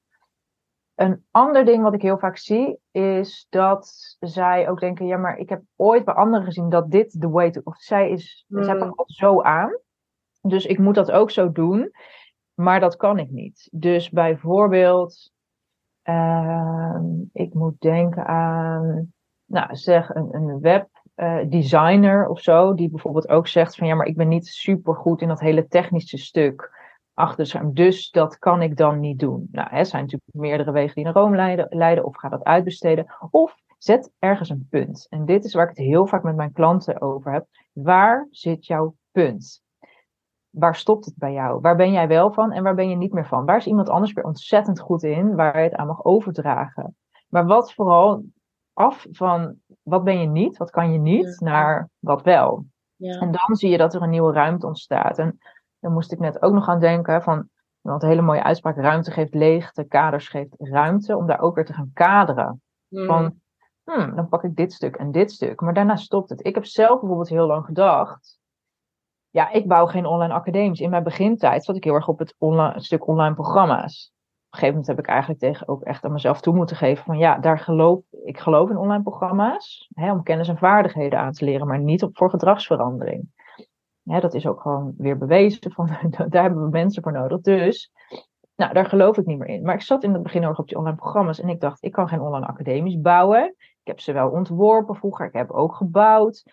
[0.96, 5.38] Een ander ding wat ik heel vaak zie is dat zij ook denken, ja maar
[5.38, 8.64] ik heb ooit bij anderen gezien dat dit de way to, of zij is, mm.
[8.64, 9.78] zij pakt zo aan.
[10.42, 11.92] Dus ik moet dat ook zo doen,
[12.54, 13.70] maar dat kan ik niet.
[13.72, 15.32] Dus bijvoorbeeld,
[16.04, 17.00] uh,
[17.32, 19.14] ik moet denken aan,
[19.46, 23.96] nou zeg een, een web uh, designer of zo, die bijvoorbeeld ook zegt van ja,
[23.96, 28.38] maar ik ben niet super goed in dat hele technische stuk achter scherm, dus dat
[28.38, 29.48] kan ik dan niet doen.
[29.52, 33.06] Nou, er zijn natuurlijk meerdere wegen die naar Rome leiden, leiden, of ga dat uitbesteden,
[33.30, 35.08] of zet ergens een punt.
[35.10, 37.46] En dit is waar ik het heel vaak met mijn klanten over heb.
[37.74, 39.64] Waar zit jouw punt?
[40.50, 41.60] Waar stopt het bij jou?
[41.62, 43.46] Waar ben jij wel van en waar ben je niet meer van?
[43.46, 46.96] Waar is iemand anders weer ontzettend goed in, waar je het aan mag overdragen?
[47.28, 48.24] Maar wat vooral
[48.74, 49.56] af van
[49.86, 52.66] wat ben je niet, wat kan je niet, naar wat wel.
[52.96, 53.20] Ja.
[53.20, 55.18] En dan zie je dat er een nieuwe ruimte ontstaat.
[55.18, 55.38] En
[55.80, 57.50] dan moest ik net ook nog aan denken van,
[57.82, 61.66] want een hele mooie uitspraak, ruimte geeft leegte, kaders geeft ruimte, om daar ook weer
[61.66, 62.62] te gaan kaderen.
[62.88, 63.06] Mm.
[63.06, 63.42] Van,
[63.84, 65.62] hmm, dan pak ik dit stuk en dit stuk.
[65.62, 66.46] Maar daarna stopt het.
[66.46, 68.40] Ik heb zelf bijvoorbeeld heel lang gedacht,
[69.30, 70.80] ja, ik bouw geen online academies.
[70.80, 74.14] In mijn begintijd zat ik heel erg op het online, stuk online programma's.
[74.14, 77.04] Op een gegeven moment heb ik eigenlijk tegen ook echt aan mezelf toe moeten geven
[77.04, 81.32] van ja, daar geloof ik geloof in online programma's hè, om kennis en vaardigheden aan
[81.32, 83.34] te leren, maar niet op voor gedragsverandering.
[84.04, 85.90] Dat is ook gewoon weer bewezen van
[86.30, 87.42] daar hebben we mensen voor nodig.
[87.42, 87.92] Dus
[88.56, 89.64] nou, daar geloof ik niet meer in.
[89.64, 91.92] Maar ik zat in het begin nog op die online programma's en ik dacht, ik
[91.92, 93.56] kan geen online academies bouwen.
[93.58, 96.44] Ik heb ze wel ontworpen vroeger, ik heb ook gebouwd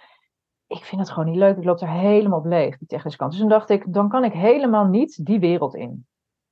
[0.72, 1.56] ik vind het gewoon niet leuk.
[1.56, 3.30] Ik loop er helemaal op leeg, die technische kant.
[3.30, 6.06] Dus toen dacht ik, dan kan ik helemaal niet die wereld in.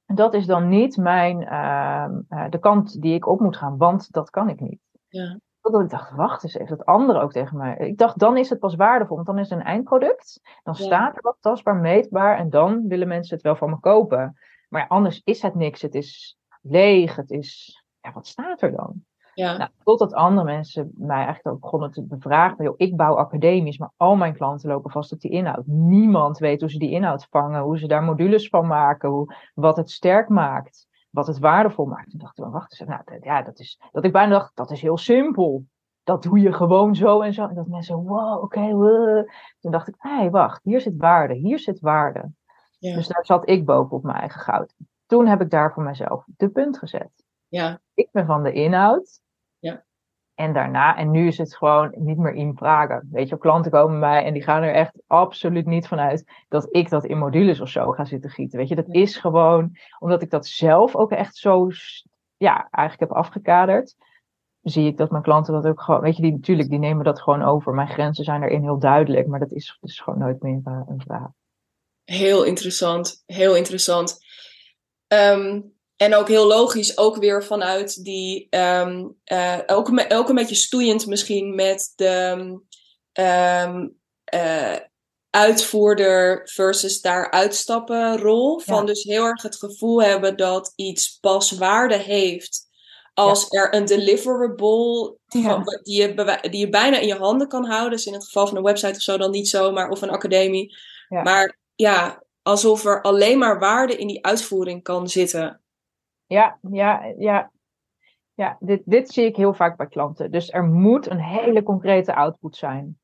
[0.07, 4.13] Dat is dan niet mijn, uh, uh, de kant die ik op moet gaan, want
[4.13, 4.90] dat kan ik niet.
[5.11, 5.39] Ja.
[5.61, 7.77] Totdat ik dacht, wacht eens even, dat andere ook tegen mij.
[7.77, 10.41] Ik dacht, dan is het pas waardevol, want dan is het een eindproduct.
[10.63, 10.85] Dan Ja.
[10.85, 14.39] staat er wat tastbaar, meetbaar en dan willen mensen het wel van me kopen.
[14.69, 18.73] Maar ja, anders is het niks, het is leeg, het is, ja, wat staat er
[18.77, 19.05] dan?
[19.35, 19.57] Ja.
[19.57, 22.65] Nou, totdat andere mensen mij eigenlijk ook begonnen te bevragen.
[22.65, 25.67] Joh, ik bouw academisch, maar al mijn klanten lopen vast op die inhoud.
[25.67, 29.77] Niemand weet hoe ze die inhoud vangen, hoe ze daar modules van maken, hoe, wat
[29.77, 32.11] het sterk maakt, wat het waardevol maakt.
[32.11, 34.71] Toen dacht ik, wacht eens, nou, dat- ja, dat, is, dat ik bijna dacht, dat
[34.71, 35.65] is heel simpel.
[36.03, 37.47] Dat doe je gewoon zo en zo.
[37.47, 39.29] En dat mensen, wow, oké, wow.
[39.61, 42.31] Toen dacht ik, hé, hey, wacht, hier zit waarde, hier zit waarde.
[42.79, 42.95] Ja.
[42.95, 44.75] Dus daar zat ik bovenop mijn eigen goud.
[45.07, 47.11] Toen heb ik daar voor mezelf de punt gezet
[47.49, 47.81] Ja.
[47.95, 49.21] ik ben van de inhoud.
[49.59, 49.85] Ja.
[50.41, 53.09] En daarna, en nu is het gewoon niet meer in vragen.
[53.13, 56.69] Weet je, klanten komen bij mij en die gaan er echt absoluut niet vanuit dat
[56.71, 58.59] ik dat in modules of zo ga zitten gieten.
[58.59, 61.69] Weet je, dat is gewoon omdat ik dat zelf ook echt zo,
[62.37, 63.95] ja, eigenlijk heb afgekaderd.
[64.63, 67.21] Zie ik dat mijn klanten dat ook gewoon, weet je, die natuurlijk, die nemen dat
[67.21, 67.75] gewoon over.
[67.75, 71.01] Mijn grenzen zijn erin heel duidelijk, maar dat is dus gewoon nooit meer eh, een
[71.01, 71.29] vraag.
[72.05, 74.19] Heel interessant, heel interessant.
[75.07, 75.61] Ehm,
[76.01, 80.55] en ook heel logisch, ook weer vanuit die, ehm, eh, ook, een- ook een beetje
[80.55, 82.59] stoeiend misschien met de
[83.13, 83.89] ehm,
[84.25, 84.77] eh,
[85.31, 88.59] uitvoerder versus daar uitstappen rol.
[88.61, 88.85] Van Ja.
[88.85, 92.69] dus heel erg het gevoel hebben dat iets pas waarde heeft
[93.15, 95.63] als er een deliverable Ja.
[95.83, 97.91] die, je die je bijna in je handen kan houden.
[97.91, 100.11] Dus in het geval van een website of zo dan niet zo, maar of een
[100.11, 100.77] academie.
[101.09, 105.61] Maar ja, alsof er alleen maar waarde in die uitvoering kan zitten.
[106.31, 107.51] Ja, ja, ja.
[108.35, 110.31] Ja, dit, dit zie ik heel vaak bij klanten.
[110.31, 112.99] Dus er moet een hele concrete output zijn.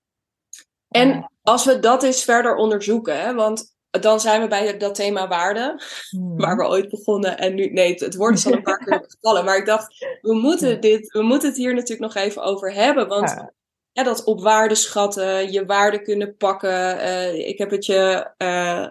[0.88, 5.28] En als we dat eens verder onderzoeken, hè, want dan zijn we bij dat thema
[5.28, 6.36] waarde, hmm.
[6.36, 7.38] waar we ooit begonnen.
[7.38, 9.44] En nu, nee, het, woord is al een paar keer gevallen.
[9.44, 13.08] Maar ik dacht, we moeten, dit, we moeten het hier natuurlijk nog even over hebben.
[13.08, 13.52] Want Ja.
[13.92, 16.98] ja, dat op waarde schatten, je waarde kunnen pakken.
[16.98, 18.86] eh, ik heb het je, eh,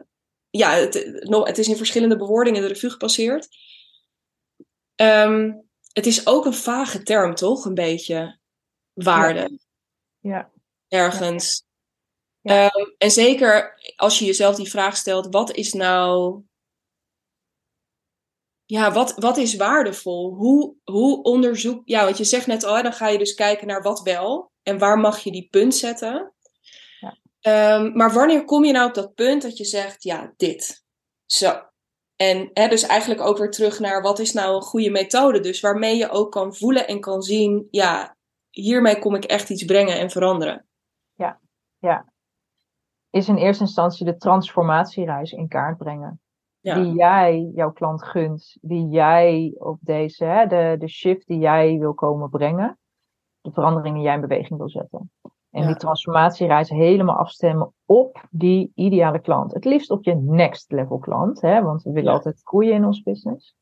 [0.49, 3.47] ja, het, nog, het is in verschillende bewoordingen de revue gepasseerd.
[4.95, 5.53] Ehm,
[5.93, 7.65] het is ook een vage term, toch?
[7.65, 8.39] Een beetje
[8.93, 9.59] waarde
[10.19, 10.51] Ja,
[10.87, 11.63] ergens.
[12.41, 12.69] Ja.
[12.69, 16.41] Ehm, en zeker als je jezelf die vraag stelt: wat is nou.
[18.65, 20.33] Ja, wat, wat is waardevol?
[20.33, 21.81] Hoe, hoe onderzoek.
[21.85, 24.77] Ja, want je zegt net al, dan ga je dus kijken naar wat wel en
[24.77, 26.33] waar mag je die punt zetten.
[26.99, 27.17] Ja.
[27.39, 30.83] Ehm, maar wanneer kom je nou op dat punt dat je zegt: ja, dit.
[31.25, 31.73] Zo.
[32.15, 35.61] En hè, dus eigenlijk ook weer terug naar wat is nou een goede methode, dus
[35.61, 38.15] waarmee je ook kan voelen en kan zien: ja,
[38.49, 40.65] hiermee kom ik echt iets brengen en veranderen.
[41.79, 42.13] ja.
[43.09, 46.19] Is in eerste instantie de transformatiereis in kaart brengen.
[46.59, 46.75] Ja.
[46.75, 48.57] Die jij jouw klant gunt.
[48.61, 52.79] Die jij op deze, hè, de, de shift die jij wil komen brengen.
[53.41, 55.11] De verandering die jij in beweging wil zetten.
[55.55, 55.67] En Ja.
[55.67, 59.53] die transformatiereis helemaal afstemmen op die ideale klant.
[59.53, 61.41] Het liefst op je next level klant.
[61.41, 62.15] Hè, want we willen Ja.
[62.15, 63.55] altijd groeien in ons business.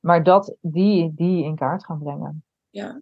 [0.00, 2.44] Maar dat die, die in kaart gaan brengen.
[2.70, 3.00] Ja.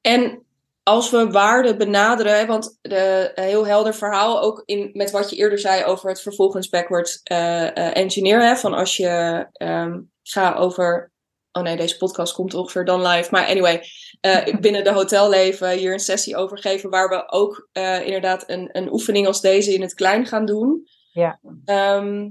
[0.00, 0.42] En
[0.82, 5.36] als we waarde benaderen, want de, een heel helder verhaal ook in, met wat je
[5.36, 8.40] eerder zei over het vervolgens backwards eh, engineer.
[8.42, 11.10] Hè, van als je ehm ga over.
[11.52, 13.28] Oh nee, deze podcast komt ongeveer dan live.
[13.30, 13.82] Maar anyway,
[14.20, 16.90] eh, binnen de hotelleven hier een sessie over geven.
[16.90, 20.88] Waar we ook eh, inderdaad een, een oefening als deze in het klein gaan doen.
[21.12, 21.40] Ja.
[21.64, 22.30] Ehm,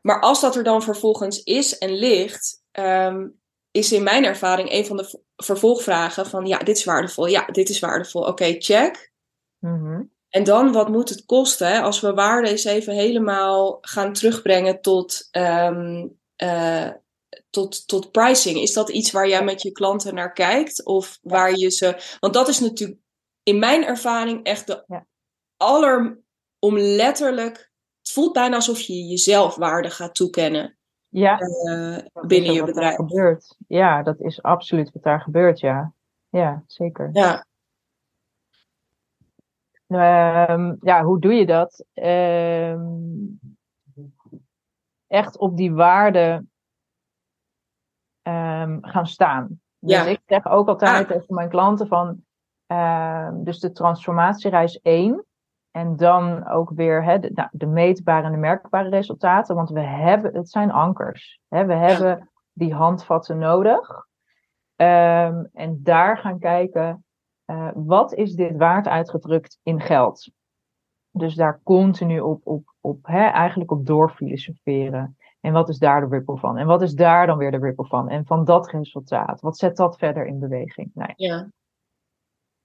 [0.00, 3.28] maar als dat er dan vervolgens is en ligt, ehm,
[3.70, 7.68] is in mijn ervaring een van de vervolgvragen van ja, dit is waardevol, ja, dit
[7.68, 9.12] is waardevol, oké, check.
[9.58, 10.02] Mhm.
[10.28, 11.68] En dan, wat moet het kosten?
[11.68, 11.80] Hè?
[11.80, 16.90] Als we waarde eens even helemaal gaan terugbrengen tot, ehm, eh,
[17.50, 18.56] tot, tot pricing?
[18.58, 20.84] Is dat iets waar jij met je klanten naar kijkt?
[20.86, 22.16] Of waar je ze.
[22.20, 23.00] Want dat is natuurlijk
[23.42, 25.06] in mijn ervaring echt de Ja.
[25.56, 26.20] aller.
[26.58, 27.56] Om letterlijk.
[27.98, 30.78] Het voelt bijna alsof je jezelf waarde gaat toekennen
[31.08, 32.94] Ja, eh, binnen je bedrijf.
[32.96, 33.56] gebeurt.
[33.68, 35.92] Ja, dat is absoluut wat daar gebeurt, ja.
[36.28, 37.10] Ja, zeker.
[37.12, 37.46] Ja,
[39.86, 41.84] Ehm, ja, hoe doe je dat?
[41.94, 42.86] Ehm,
[45.06, 46.44] echt op die waarde
[48.28, 49.60] ehm, gaan staan.
[49.78, 51.08] Dus ik zeg ook altijd Ah.
[51.16, 52.24] tegen mijn klanten van,
[52.66, 55.24] ehm, dus de transformatiereis 1.
[55.70, 59.54] En dan ook weer hè, de, nou, de meetbare en de merkbare resultaten.
[59.54, 61.40] Want we hebben, het zijn ankers.
[61.48, 61.66] Hè?
[61.66, 64.06] We hebben die handvatten nodig.
[64.76, 67.04] Ehm, en daar gaan kijken,
[67.44, 70.30] eh, wat is dit waard uitgedrukt in geld?
[71.10, 75.16] Dus daar continu op, op, op hè, eigenlijk op doorfilosoferen.
[75.40, 76.56] En wat is daar de ripple van?
[76.56, 78.08] En wat is daar dan weer de ripple van?
[78.08, 80.90] En van dat resultaat, wat zet dat verder in beweging?
[80.94, 81.48] Nou, ja.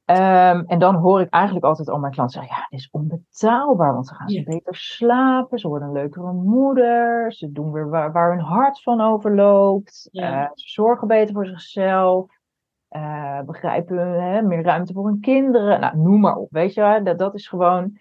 [0.05, 3.93] Ehm, en dan hoor ik eigenlijk altijd al mijn klanten zeggen: Ja, dit is onbetaalbaar,
[3.93, 4.43] want ze gaan Ja.
[4.43, 9.01] beter slapen, ze worden een leukere moeder, ze doen weer waar, waar hun hart van
[9.01, 10.43] overloopt, Ja.
[10.43, 12.31] eh, ze zorgen beter voor zichzelf,
[12.87, 15.79] eh, begrijpen hè, meer ruimte voor hun kinderen.
[15.79, 17.99] Nou, noem maar op, weet je wel, dat, dat is gewoon.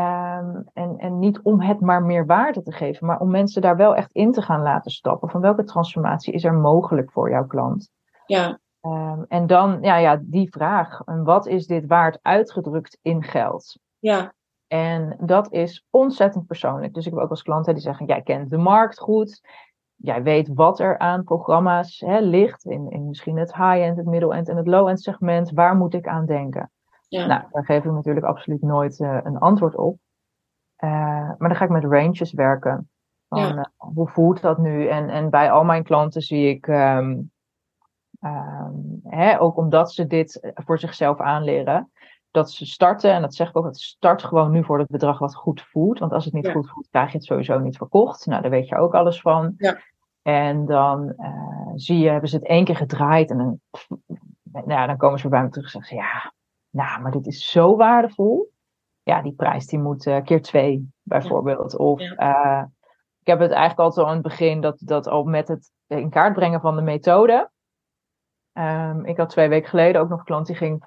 [0.00, 3.76] Ehm, en, en niet om het maar meer waarde te geven, maar om mensen daar
[3.76, 5.28] wel echt in te gaan laten stappen.
[5.30, 7.90] Van welke transformatie is er mogelijk voor jouw klant?
[8.24, 11.00] ja, Ehm, en dan, ja, ja, die vraag.
[11.04, 13.78] En wat is dit waard uitgedrukt in geld?
[13.98, 14.34] ja,
[14.66, 16.94] En dat is ontzettend persoonlijk.
[16.94, 19.40] Dus ik heb ook als klanten die zeggen: Jij kent de markt goed.
[19.94, 22.64] Jij weet wat er aan programma's hè, ligt.
[22.64, 25.50] In, in misschien het high-end, het middle-end en het low-end segment.
[25.50, 26.70] Waar moet ik aan denken?
[27.10, 29.98] Ja, Nou, daar geef ik natuurlijk absoluut nooit eh, een antwoord op.
[30.76, 30.90] Eh,
[31.38, 32.90] maar dan ga ik met ranges werken.
[33.28, 33.56] Van, Ja.
[33.56, 34.86] eh, hoe voelt dat nu?
[34.86, 37.20] En, en bij al mijn klanten zie ik, ehm,
[38.20, 41.92] ehm, hè, ook omdat ze dit voor zichzelf aanleren,
[42.30, 45.18] dat ze starten, en dat zeg ik ook, dat start gewoon nu voor het bedrag
[45.18, 45.98] wat goed voelt.
[45.98, 46.52] Want als het niet Ja.
[46.52, 48.26] goed voelt, krijg je het sowieso niet verkocht.
[48.26, 49.54] Nou, daar weet je ook alles van.
[49.56, 49.78] Ja.
[50.22, 51.14] En dan
[51.74, 53.60] zie je, hebben ze het één keer gedraaid en dan,
[54.64, 56.32] nou, dan komen ze weer bij me terug en zeggen ze, ja,
[56.70, 58.50] nou, maar dit is zo waardevol.
[59.02, 61.76] Ja, die prijs die moet eh, keer twee, bijvoorbeeld.
[61.76, 62.62] Of eh,
[63.20, 66.10] ik heb het eigenlijk altijd al aan het begin dat, dat al met het in
[66.10, 67.50] kaart brengen van de methode.
[68.52, 70.84] Ehm, ik had twee weken geleden ook nog een klant die ging,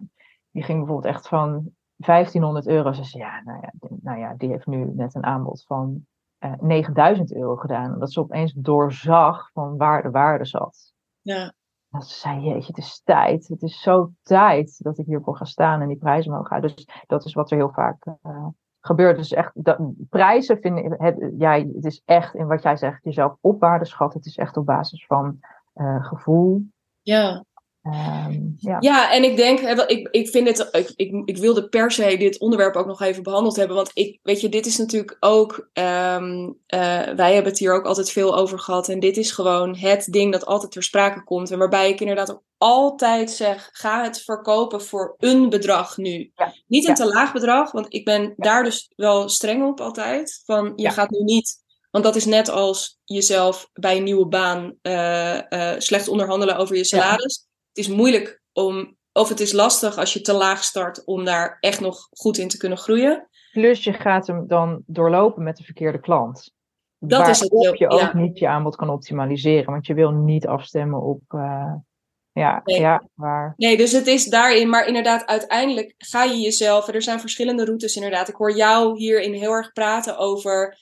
[0.52, 2.92] die ging bijvoorbeeld echt van 1500 euro.
[2.94, 6.06] Ze zei, ja, nou ja, die- nou ja, die heeft nu net een aanbod van
[6.38, 7.94] eh 9000 euro gedaan.
[7.94, 10.94] Omdat ze opeens doorzag van waar de waarde zat.
[11.22, 11.54] ja,
[11.94, 13.48] Dat ze zei, jeetje, het is tijd.
[13.48, 16.62] Het is zo tijd dat ik hiervoor ga staan en die prijzen omhoog gaan.
[16.62, 18.48] Dus dat is wat er heel vaak eh,
[18.80, 19.18] gebeurt.
[19.18, 19.80] Dus echt, dat,
[20.10, 24.20] prijzen vinden, het, ja, het is echt in wat jij zegt, jezelf op waarde schatten.
[24.20, 25.40] Het is echt op basis van
[25.74, 26.62] eh, gevoel.
[27.02, 27.44] ja.
[27.84, 28.78] Ehm, ja.
[28.80, 32.40] Ja, en ik denk, ik, ik vind het, ik, ik, ik wilde per se dit
[32.40, 33.76] onderwerp ook nog even behandeld hebben.
[33.76, 36.80] Want ik, weet je, dit is natuurlijk ook, ehm, eh,
[37.16, 38.90] wij hebben het hier ook altijd veel over gehad.
[38.90, 41.52] En dit is gewoon het ding dat altijd ter sprake komt.
[41.52, 46.32] En waarbij ik inderdaad ook altijd zeg, ga het verkopen voor een bedrag nu.
[46.36, 46.54] Ja.
[46.68, 47.06] Niet een Ja.
[47.06, 50.42] te laag bedrag, want ik ben daar dus wel streng op altijd.
[50.46, 51.62] Van, je gaat nu niet
[51.92, 56.84] want dat is net als jezelf bij een nieuwe baan eh, slecht onderhandelen over je
[56.84, 57.48] salaris.
[57.74, 61.58] Het is moeilijk om, of het is lastig als je te laag start om daar
[61.60, 63.28] echt nog goed in te kunnen groeien.
[63.52, 66.52] Plus je gaat hem dan doorlopen met de verkeerde klant.
[67.00, 68.16] Dat is het heel- je ook ja.
[68.18, 69.72] niet je aanbod kan optimaliseren.
[69.72, 71.74] Want je wil niet afstemmen op, eh,
[72.32, 72.80] ja, Nee.
[72.80, 73.54] ja, waar.
[73.58, 77.96] Nee, dus het is daarin, maar inderdaad, uiteindelijk ga je jezelf, er zijn verschillende routes
[77.96, 78.28] inderdaad.
[78.28, 80.78] Ik hoor jou hierin heel erg praten over,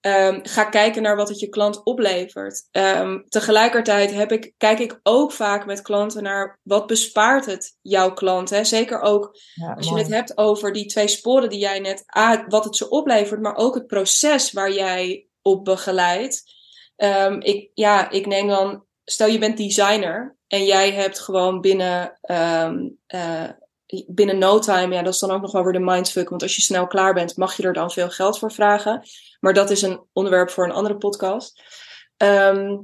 [0.00, 2.68] ehm, ga kijken naar wat het je klant oplevert.
[2.70, 8.12] Ehm, tegelijkertijd heb ik, kijk ik ook vaak met klanten naar, wat bespaart het jouw
[8.12, 8.50] klant?
[8.50, 8.64] Hè?
[8.64, 12.04] Zeker ook Ja, Als je het hebt over die twee sporen die jij net,
[12.48, 16.42] wat het ze oplevert, maar ook het proces waar jij op begeleidt.
[16.96, 22.18] Ehm, ik, ja, ik neem dan, stel je bent designer en jij hebt gewoon binnen,
[22.20, 23.48] eh,
[24.06, 26.56] binnen no time, ja, dat is dan ook nog wel weer de mindfuck, want als
[26.56, 29.02] je snel klaar bent, mag je er dan veel geld voor vragen.
[29.40, 31.62] Maar dat is een onderwerp voor een andere podcast.
[32.16, 32.76] Ehm,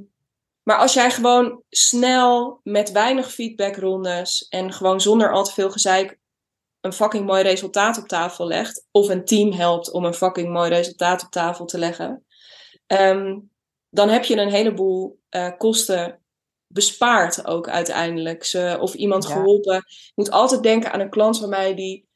[0.63, 6.17] maar als jij gewoon snel met weinig feedbackrondes en gewoon zonder al te veel gezeik
[6.81, 10.69] een fucking mooi resultaat op tafel legt, of een team helpt om een fucking mooi
[10.69, 12.25] resultaat op tafel te leggen,
[12.87, 13.39] ehm,
[13.89, 16.21] dan heb je een heleboel eh, kosten
[16.67, 18.43] bespaard ook uiteindelijk.
[18.43, 19.29] Ze, of iemand Ja.
[19.29, 19.75] geholpen.
[19.77, 22.06] Ik moet altijd denken aan een klant van mij die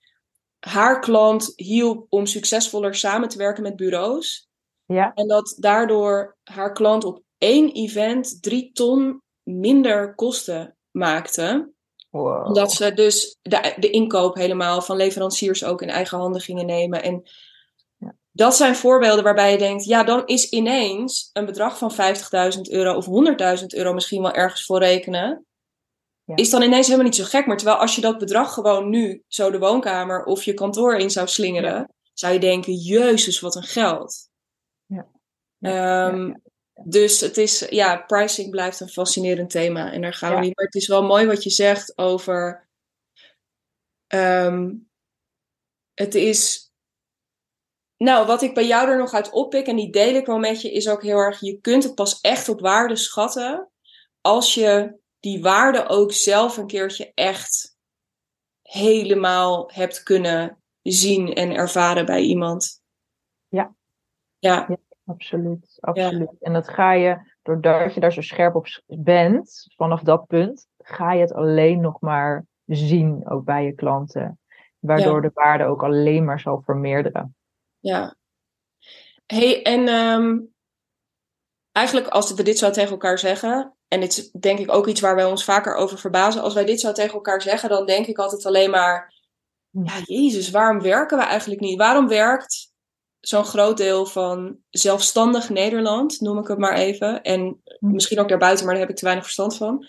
[0.68, 4.50] haar klant hielp om succesvoller samen te werken met bureaus.
[4.86, 11.76] Ja, En dat daardoor haar klant op één event drie ton minder kosten maakten.
[12.10, 12.48] Wow.
[12.48, 17.04] Omdat ze dus de, de inkoop helemaal van leveranciers ook in eigen handen gingen nemen.
[17.04, 17.30] En
[17.98, 18.16] Ja.
[18.32, 21.92] dat zijn voorbeelden waarbij je denkt, ja, dan is ineens een bedrag van
[22.56, 23.06] 50.000 euro of
[23.60, 25.46] 100.000 euro misschien wel ergens voor rekenen.
[26.32, 26.44] Ja.
[26.44, 27.46] Is dan ineens helemaal niet zo gek.
[27.46, 31.10] Maar terwijl als je dat bedrag gewoon nu zo de woonkamer of je kantoor in
[31.10, 34.30] zou slingeren, zou je denken, jezus, wat een geld.
[34.86, 35.08] Ja.
[35.60, 36.40] Ehm, Ja,
[36.84, 39.92] Dus het is, ja, pricing blijft een fascinerend thema.
[39.92, 40.56] En daar gaan we niet.
[40.56, 42.68] Maar het is wel mooi wat je zegt over.
[44.08, 44.74] ehm,
[45.94, 46.70] het is.
[47.98, 50.62] Nou, wat ik bij jou er nog uit oppik, en die deel ik wel met
[50.62, 51.40] je, is ook heel erg.
[51.40, 53.70] Je kunt het pas echt op waarde schatten.
[54.22, 57.78] als je die waarde ook zelf een keertje echt
[58.62, 62.82] helemaal hebt kunnen zien en ervaren bij iemand.
[63.48, 63.76] Ja.
[64.40, 64.68] Ja,
[65.06, 66.32] Absoluut, absoluut.
[66.40, 71.14] En dat ga je, doordat je daar zo scherp op bent, vanaf dat punt, ga
[71.14, 74.40] je het alleen nog maar zien, ook bij je klanten.
[74.80, 75.22] Waardoor Ja.
[75.22, 77.36] de waarde ook alleen maar zal vermeerderen.
[77.80, 78.16] Ja.
[79.26, 80.40] Hey, en ehm,
[81.72, 85.02] eigenlijk als we dit zo tegen elkaar zeggen, en dit is denk ik ook iets
[85.02, 88.06] waar wij ons vaker over verbazen, als wij dit zo tegen elkaar zeggen, dan denk
[88.06, 89.14] ik altijd alleen maar,
[89.70, 91.78] ja, Jezus, waarom werken we eigenlijk niet?
[91.78, 92.72] Waarom werkt
[93.20, 97.92] zo'n groot deel van zelfstandig Nederland, noem ik het maar even, en Hm.
[97.92, 99.88] misschien ook daarbuiten, maar daar heb ik te weinig verstand van,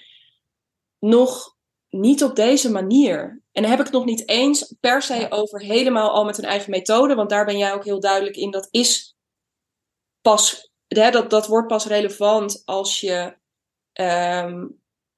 [0.99, 1.57] nog
[1.89, 3.43] niet op deze manier.
[3.53, 6.45] En dan heb ik het nog niet eens per se over helemaal al met een
[6.45, 8.51] eigen methode, want daar ben jij ook heel duidelijk in.
[8.51, 9.17] Dat is
[10.21, 13.41] pas, hè, dat, dat wordt pas relevant als je
[13.93, 14.67] ehm,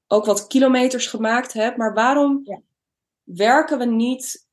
[0.06, 1.76] ook wat kilometers gemaakt hebt.
[1.76, 2.60] Maar waarom Ja.
[3.22, 4.48] werken we niet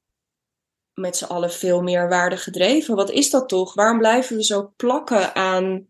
[0.94, 2.96] met z'n allen veel meer waarde gedreven?
[2.96, 3.74] Wat is dat toch?
[3.74, 5.88] Waarom blijven we zo plakken aan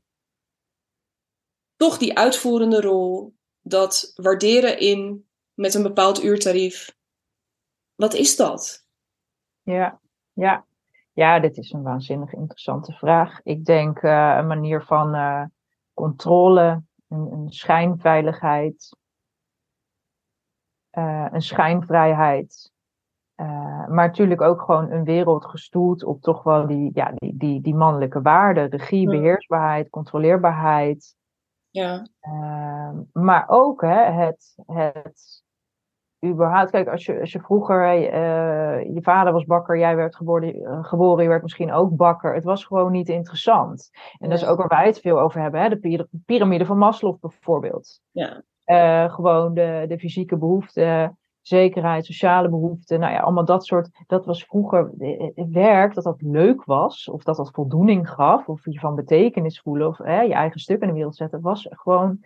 [1.75, 3.33] toch die uitvoerende rol?
[3.61, 6.95] Dat waarderen in met een bepaald uurtarief.
[7.95, 8.85] Wat is dat?
[9.61, 9.99] Ja,
[10.33, 10.65] ja.
[11.13, 13.39] ja, dit is een waanzinnig interessante vraag.
[13.43, 15.43] Ik denk eh, een manier van eh,
[15.93, 18.97] controle, een, een schijnveiligheid,
[20.89, 22.71] eh, een schijnvrijheid.
[23.35, 27.61] Eh, maar natuurlijk ook gewoon een wereld gestoeld op toch wel die, ja, die, die,
[27.61, 28.69] die mannelijke waarden.
[28.69, 29.17] Regie, Ja.
[29.17, 31.15] beheersbaarheid, controleerbaarheid.
[31.69, 35.43] Ja, Ehm, maar ook hè, het, het
[36.25, 40.53] überhaupt, kijk, als je, als je vroeger, eh, je vader was bakker, jij werd geboren,
[40.53, 42.33] eh, geboren, je werd misschien ook bakker.
[42.33, 43.89] Het was gewoon niet interessant.
[44.19, 46.77] En dat is ook waar wij het veel over hebben, hè, de pir- piramide van
[46.77, 47.99] Maslow bijvoorbeeld.
[48.11, 53.89] ja, Eh, gewoon de, de fysieke behoeften, zekerheid, sociale behoeften, nou ja, allemaal dat soort.
[54.07, 54.91] Dat was vroeger
[55.51, 59.87] werk, dat dat leuk was, of dat dat voldoening gaf, of je van betekenis voelen,
[59.87, 62.19] of hè, je eigen stuk in de wereld zetten, was gewoon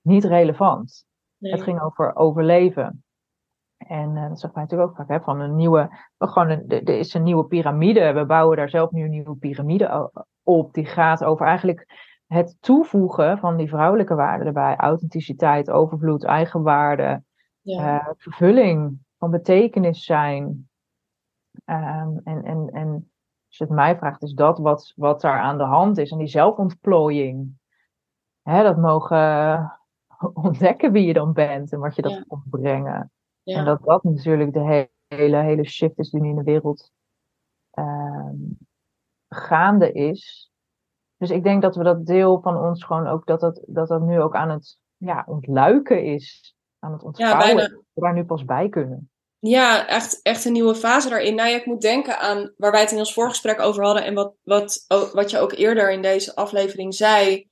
[0.00, 1.04] niet relevant.
[1.38, 1.52] nee.
[1.52, 3.04] Het ging over overleven.
[3.76, 6.88] En eh, dat zag wij natuurlijk ook vaak, hè, van een nieuwe, gewoon een, er
[6.98, 8.12] is een nieuwe piramide.
[8.12, 10.10] We bouwen daar zelf nu een nieuwe piramide
[10.42, 10.72] op.
[10.74, 11.86] Die gaat over eigenlijk
[12.26, 14.76] het toevoegen van die vrouwelijke waarden erbij.
[14.76, 17.22] Authenticiteit, overvloed, eigenwaarde,
[17.60, 20.68] ja, eh, vervulling, van betekenis zijn.
[21.64, 22.88] Ehm, en, en, en
[23.46, 26.10] als je het mij vraagt, is dat wat, wat daar aan de hand is.
[26.10, 27.58] En die zelfontplooiing.
[28.42, 29.78] Hè, dat mogen
[30.34, 32.24] ontdekken wie je dan bent en wat je dat Ja.
[32.28, 33.10] komt brengen.
[33.46, 33.58] Ja.
[33.58, 36.90] En dat dat natuurlijk de he- hele, hele shift is die nu in de wereld
[37.70, 38.34] ehm,
[39.28, 40.50] gaande is.
[41.16, 44.00] Dus ik denk dat we dat deel van ons gewoon ook, dat dat, dat, dat
[44.00, 46.56] nu ook aan het ja, ontluiken is.
[46.78, 47.38] Aan het ontvouwen.
[47.38, 47.60] bijna.
[47.60, 49.10] Dat we daar nu pas bij kunnen.
[49.38, 51.34] Ja, echt, echt een nieuwe fase daarin.
[51.34, 54.14] Nou ja, ik moet denken aan waar wij het in ons voorgesprek over hadden en
[54.14, 57.48] wat, wat, wat je ook eerder in deze aflevering zei.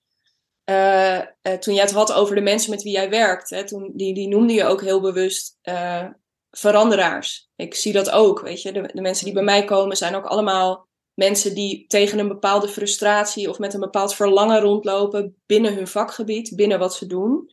[0.64, 1.26] Eh, eh,
[1.58, 3.50] toen jij het had over de mensen met wie jij werkt.
[3.50, 6.06] Hè, toen, die, die noemde je ook heel bewust eh,
[6.50, 7.50] veranderaars.
[7.56, 8.72] Ik zie dat ook, weet je.
[8.72, 12.68] De, de mensen die bij mij komen zijn ook allemaal mensen die tegen een bepaalde
[12.68, 17.50] frustratie of met een bepaald verlangen rondlopen binnen hun vakgebied, binnen wat ze doen.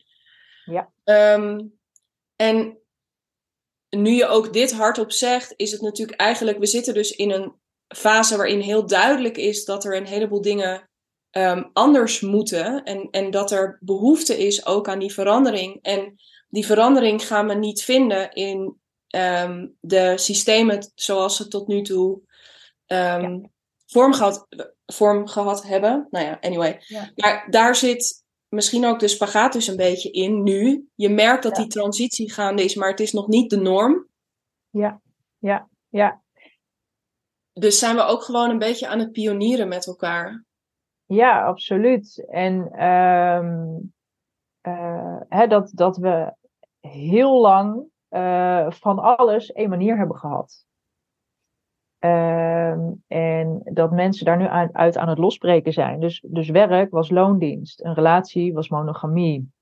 [0.64, 0.92] Ja.
[1.04, 1.60] Ehm,
[2.36, 2.78] en
[3.88, 7.52] nu je ook dit hardop zegt, is het natuurlijk eigenlijk, we zitten dus in een
[7.96, 10.90] fase waarin heel duidelijk is dat er een heleboel dingen
[11.32, 15.78] ehm, anders moeten en, en dat er behoefte is ook aan die verandering.
[15.82, 16.14] En
[16.48, 18.76] die verandering gaan we niet vinden in
[19.06, 22.20] ehm, de systemen zoals ze tot nu toe
[22.86, 23.40] ehm,
[23.86, 24.46] vorm, gehad,
[24.86, 26.06] vorm gehad hebben.
[26.10, 26.82] Nou ja, anyway.
[26.86, 27.10] Ja.
[27.14, 30.88] Maar daar zit misschien ook de spagaat dus een beetje in nu.
[30.94, 31.62] Je merkt dat Ja.
[31.62, 34.06] die transitie gaande is, maar het is nog niet de norm.
[34.70, 35.00] Ja,
[35.38, 36.22] ja, ja.
[37.52, 40.44] Dus zijn we ook gewoon een beetje aan het pionieren met elkaar.
[41.12, 42.26] Ja, absoluut.
[42.28, 43.92] En um,
[45.28, 46.34] hè, dat, dat we
[46.80, 50.64] heel lang uh, van alles één manier hebben gehad.
[51.98, 56.00] Um, en dat mensen daar nu aan, uit aan het losbreken zijn.
[56.00, 59.52] Dus, dus werk was loondienst, een relatie was monogamie.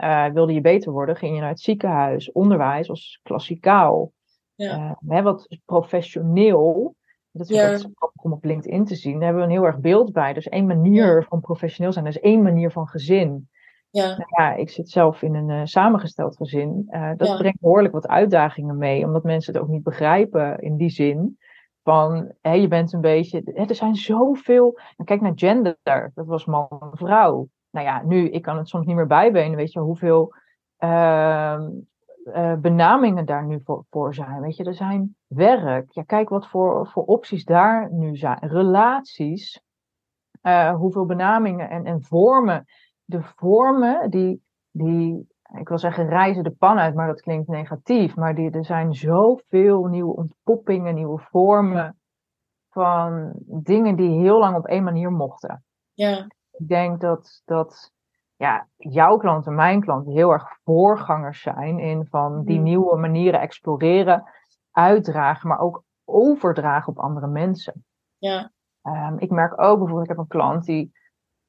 [0.00, 2.32] Uh, wilde je beter worden, ging je naar het ziekenhuis.
[2.32, 4.12] Onderwijs was klassikaal.
[4.54, 4.76] Ja.
[4.76, 6.94] Uh, hè, wat professioneel.
[7.36, 7.76] Dat is ja.
[7.76, 9.12] grappig om op LinkedIn te zien.
[9.12, 10.32] Daar hebben we een heel erg beeld bij.
[10.32, 12.04] Dus één manier van professioneel zijn.
[12.04, 13.48] Dus één manier van gezin.
[13.90, 14.06] Ja.
[14.06, 16.86] Nou ja, ik zit zelf in een uh, samengesteld gezin.
[16.90, 17.36] Uh, dat ja.
[17.36, 21.38] brengt behoorlijk wat uitdagingen mee, omdat mensen het ook niet begrijpen in die zin.
[21.82, 23.42] Van, hé, je bent een beetje.
[23.44, 24.78] Hè, er zijn zoveel.
[25.04, 25.76] Kijk naar gender,
[26.14, 27.48] dat was man en vrouw.
[27.70, 30.34] Nou ja, nu, ik kan het soms niet meer bijbenen, weet je, hoeveel
[30.78, 31.60] uh,
[32.58, 34.40] benamingen daar nu voor, voor, zijn.
[34.40, 35.92] Weet je, er zijn werk.
[35.92, 38.38] Ja, kijk wat voor, voor opties daar nu zijn.
[38.40, 39.62] Relaties.
[40.76, 42.64] hoeveel benamingen en, en vormen
[43.06, 45.26] de vormen die, die,
[45.58, 48.16] ik wil zeggen, reizen de pan uit, maar dat klinkt negatief.
[48.16, 51.98] Maar die, er zijn zoveel nieuwe ontpoppingen, nieuwe vormen
[52.70, 55.64] van dingen die heel lang op één manier mochten.
[55.92, 56.26] Ja.
[56.50, 57.92] Ik denk dat, dat
[58.36, 62.64] ja, jouw klanten, mijn klanten heel erg voorgangers zijn in van die mm.
[62.64, 64.24] nieuwe manieren exploreren,
[64.70, 67.84] uitdragen, maar ook overdragen op andere mensen.
[68.18, 68.50] Ja.
[68.82, 70.92] Um, ik merk ook bijvoorbeeld, ik heb een klant die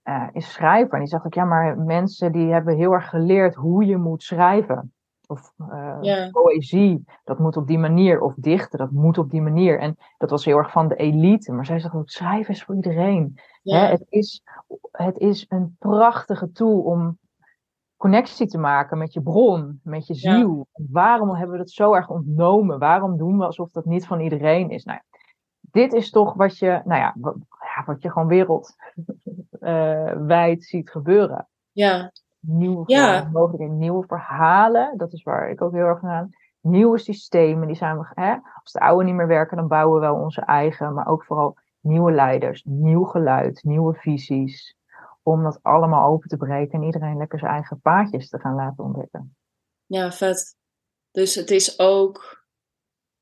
[0.03, 0.93] uh, is schrijver.
[0.93, 4.23] En die zegt ook, ja, maar mensen die hebben heel erg geleerd hoe je moet
[4.23, 4.93] schrijven.
[5.29, 8.21] Of uh, poëzie, dat moet op die manier.
[8.21, 9.79] Of dichten, dat moet op die manier.
[9.79, 11.51] En dat was heel erg van de elite.
[11.51, 13.39] Maar zij zegt ook, schrijven is voor iedereen.
[13.63, 14.41] Hè, het, is,
[14.91, 17.17] het is een prachtige tool om
[17.97, 20.67] connectie te maken met je bron, met je ziel.
[20.71, 22.79] Waarom hebben we dat zo erg ontnomen?
[22.79, 24.83] Waarom doen we alsof dat niet van iedereen is?
[24.83, 25.19] Nou ja,
[25.59, 27.15] dit is toch wat je, nou ja,
[27.85, 28.27] wat je gewoon
[29.59, 31.47] wereldwijd ziet gebeuren.
[31.71, 32.11] Ja.
[32.49, 33.29] Nieuwe ja.
[33.31, 34.97] mogelijkheden, nieuwe verhalen.
[34.97, 36.29] Dat is waar ik ook heel erg van aan.
[36.61, 40.07] Nieuwe systemen, die zijn we, hè, als de oude niet meer werken, dan bouwen we
[40.07, 44.75] wel onze eigen, maar ook vooral nieuwe leiders, nieuw geluid, nieuwe visies.
[45.23, 48.83] Om dat allemaal open te breken en iedereen lekker zijn eigen paadjes te gaan laten
[48.83, 49.35] ontdekken.
[49.85, 50.55] Ja, vet.
[51.11, 52.45] Dus het is ook,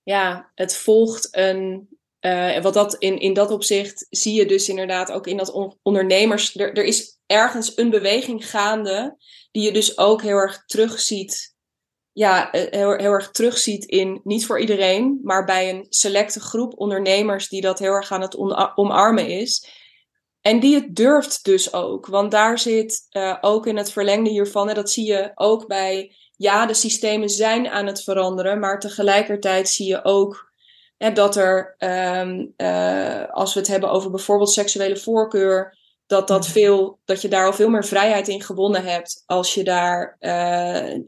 [0.04, 5.12] ja, het volgt een, uh, wat dat in, in dat opzicht zie je dus inderdaad
[5.12, 6.56] ook in dat ondernemers.
[6.56, 9.18] Er, er is ergens een beweging gaande
[9.52, 11.54] die je dus ook heel erg terugziet.
[12.12, 16.74] Ja, eh, heel, heel erg terugziet in niet voor iedereen, maar bij een selecte groep
[16.80, 18.38] ondernemers die dat heel erg aan het
[18.76, 19.70] omarmen is.
[20.42, 22.06] En die het durft dus ook.
[22.06, 26.16] Want daar zit uh, ook in het verlengde hiervan, en dat zie je ook bij,
[26.36, 30.54] ja, de systemen zijn aan het veranderen, maar tegelijkertijd zie je ook
[31.14, 36.52] dat er, um, uh, als we het hebben over bijvoorbeeld seksuele voorkeur, dat, dat, mhm.
[36.52, 41.00] veel, dat je daar al veel meer vrijheid in gewonnen hebt als je daar uh,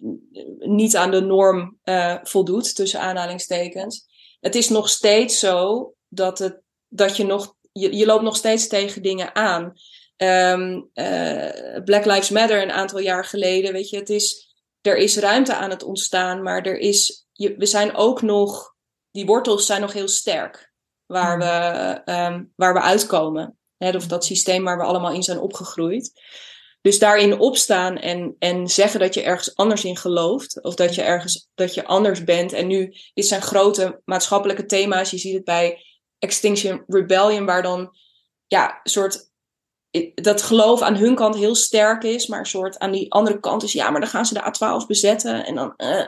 [0.60, 4.06] niet aan de norm uh, voldoet, tussen aanhalingstekens.
[4.40, 8.68] Het is nog steeds zo dat, het, dat je nog, je, je loopt nog steeds
[8.68, 9.74] tegen dingen aan.
[10.18, 10.90] Um,
[11.84, 15.70] Black Lives Matter een aantal jaar geleden, weet je, het is, er is ruimte aan
[15.70, 18.76] het ontstaan, maar er is, je, we zijn ook nog
[19.12, 20.72] die wortels zijn nog heel sterk.
[21.06, 22.04] Waar, hmm.
[22.06, 23.57] we, um, waar we uitkomen.
[23.78, 26.12] Hè, of dat systeem waar we allemaal in zijn opgegroeid.
[26.82, 30.64] Dus daarin opstaan en, en zeggen dat je ergens anders in gelooft.
[30.64, 32.54] Of dat je ergens dat je anders bent.
[32.54, 35.12] En nu, dit zijn grote maatschappelijke thema's.
[35.12, 35.86] Je ziet het bij
[36.20, 37.98] Extinction Rebellion, waar dan
[38.48, 39.30] ja, soort
[40.14, 43.64] dat geloof aan hun kant heel sterk is, maar een soort aan die andere kant
[43.64, 45.46] is, ja, maar dan gaan ze de A12 bezetten.
[45.46, 46.06] En dan, uh.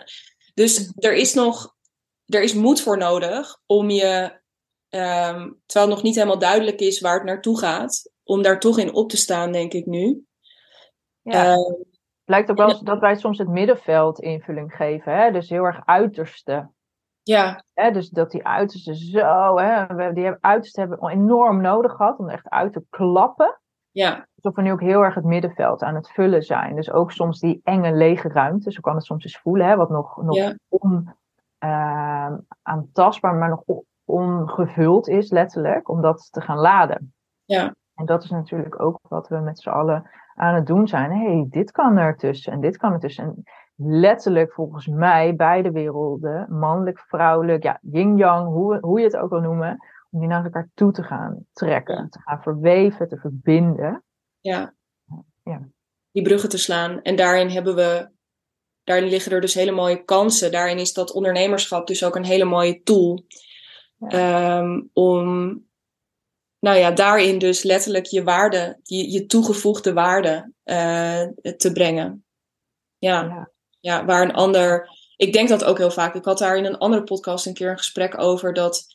[0.54, 0.94] Dus hmm.
[0.96, 1.78] er is nog
[2.26, 4.39] er is moed voor nodig om je,
[4.90, 8.78] um, terwijl het nog niet helemaal duidelijk is waar het naartoe gaat, om daar toch
[8.78, 10.26] in op te staan, denk ik nu.
[11.22, 11.52] Ja.
[11.52, 11.74] Uh,
[12.30, 15.32] Lijkt ook wel dat wij soms het middenveld invulling geven, hè?
[15.32, 16.70] dus heel erg uiterste.
[17.24, 17.64] Ja.
[17.74, 17.92] Hè?
[17.92, 19.86] Dus dat die uiterste zo, hè?
[20.14, 23.60] die hebben, uiterste hebben enorm nodig gehad om echt uit te klappen.
[23.92, 24.28] Ja.
[24.36, 26.76] Alsof we nu ook heel erg het middenveld aan het vullen zijn.
[26.76, 29.76] Dus ook soms die enge lege ruimte, zo kan het soms eens voelen, hè?
[29.76, 30.56] wat nog, nog ja.
[30.68, 31.16] on,
[31.60, 33.64] uh, aantastbaar, maar nog
[34.10, 37.14] ongevuld is, letterlijk, om dat te gaan laden.
[37.46, 37.76] Ja.
[37.96, 41.12] En dat is natuurlijk ook wat we met z'n allen aan het doen zijn.
[41.12, 43.24] Hé, hey, dit kan ertussen en dit kan ertussen.
[43.24, 43.44] En
[43.76, 49.42] letterlijk volgens mij beide werelden, mannelijk, vrouwelijk, ja, yin-yang, hoe, hoe je het ook wil
[49.42, 49.78] noemen,
[50.10, 54.04] om die naar elkaar toe te gaan trekken, te gaan verweven, te verbinden.
[54.40, 54.74] Ja.
[55.44, 55.68] ja.
[56.12, 57.02] Die bruggen te slaan.
[57.02, 58.10] En daarin hebben we
[58.84, 60.52] daarin liggen er dus hele mooie kansen.
[60.52, 63.24] Daarin is dat ondernemerschap dus ook een hele mooie tool.
[64.00, 65.28] Ehm, om
[66.60, 71.24] nou ja, daarin dus letterlijk je waarde, je, je toegevoegde waarde uh,
[71.58, 72.26] te brengen.
[72.98, 73.22] Ja.
[73.22, 73.52] ja.
[73.80, 74.90] ja, waar een ander.
[75.16, 76.16] Ik denk dat ook heel vaak.
[76.16, 78.86] Ik had daar in een andere podcast een keer een gesprek over dat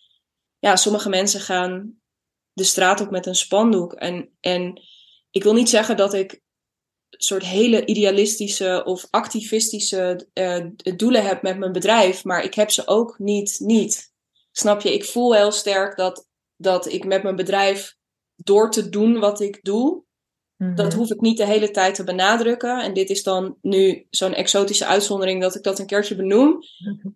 [0.58, 1.98] ja, sommige mensen gaan
[2.52, 3.92] de straat op met een spandoek.
[3.92, 4.80] En, en
[5.30, 6.42] ik wil niet zeggen dat ik
[7.10, 12.86] soort hele idealistische of activistische uh, doelen heb met mijn bedrijf, maar ik heb ze
[12.86, 14.13] ook niet, niet.
[14.56, 14.94] Snap je?
[14.94, 17.96] Ik voel heel sterk dat, dat ik met mijn bedrijf
[18.36, 20.04] door te doen wat ik doe,
[20.56, 20.96] dat mhm.
[20.96, 22.82] hoef ik niet de hele tijd te benadrukken.
[22.82, 26.58] En dit is dan nu zo'n exotische uitzondering dat ik dat een keertje benoem.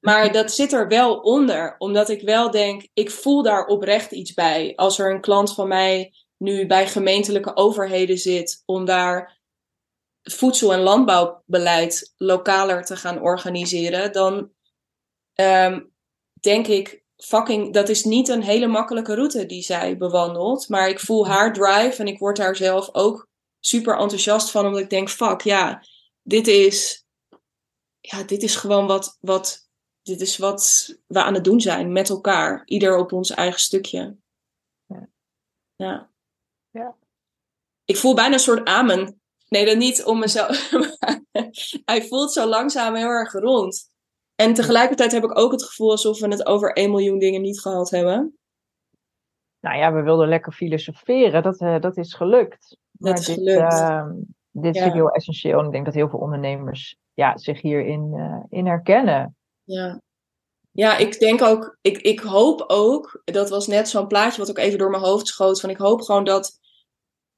[0.00, 4.34] Maar dat zit er wel onder, omdat ik wel denk, ik voel daar oprecht iets
[4.34, 4.72] bij.
[4.76, 9.40] Als er een klant van mij nu bij gemeentelijke overheden zit om daar
[10.22, 14.50] voedsel- en landbouwbeleid lokaler te gaan organiseren, dan
[15.34, 15.80] ehm,
[16.40, 20.68] denk ik, fucking, dat is niet een hele makkelijke route die zij bewandelt.
[20.68, 23.28] Maar ik voel haar drive en ik word daar zelf ook
[23.60, 25.82] super enthousiast van, omdat ik denk, fuck, ja,
[26.22, 27.06] dit is,
[28.00, 29.68] ja, dit is gewoon wat, wat,
[30.02, 32.62] dit is wat we aan het doen zijn met elkaar.
[32.64, 34.16] Ieder op ons eigen stukje.
[34.86, 35.08] Ja.
[35.76, 36.10] Ja.
[36.70, 36.96] ja.
[37.84, 40.70] Ik voel bijna een soort amen Nee, dat niet om mezelf.
[41.84, 43.87] hij voelt zo langzaam heel erg rond.
[44.40, 47.60] En tegelijkertijd heb ik ook het gevoel alsof we het over 1 miljoen dingen niet
[47.60, 48.38] gehad hebben.
[49.60, 51.42] Nou ja, we wilden lekker filosoferen.
[51.42, 52.76] Dat, uh, dat is gelukt.
[52.92, 53.72] Dat is dit, gelukt.
[53.72, 54.06] Uh,
[54.50, 55.58] dit is heel essentieel.
[55.58, 59.36] En ik denk dat heel veel ondernemers ja, zich hierin uh, in herkennen.
[59.64, 60.00] Ja.
[60.70, 64.58] Ja, ik denk ook, ik, ik hoop ook, dat was net zo'n plaatje wat ook
[64.58, 66.58] even door mijn hoofd schoot, van ik hoop gewoon dat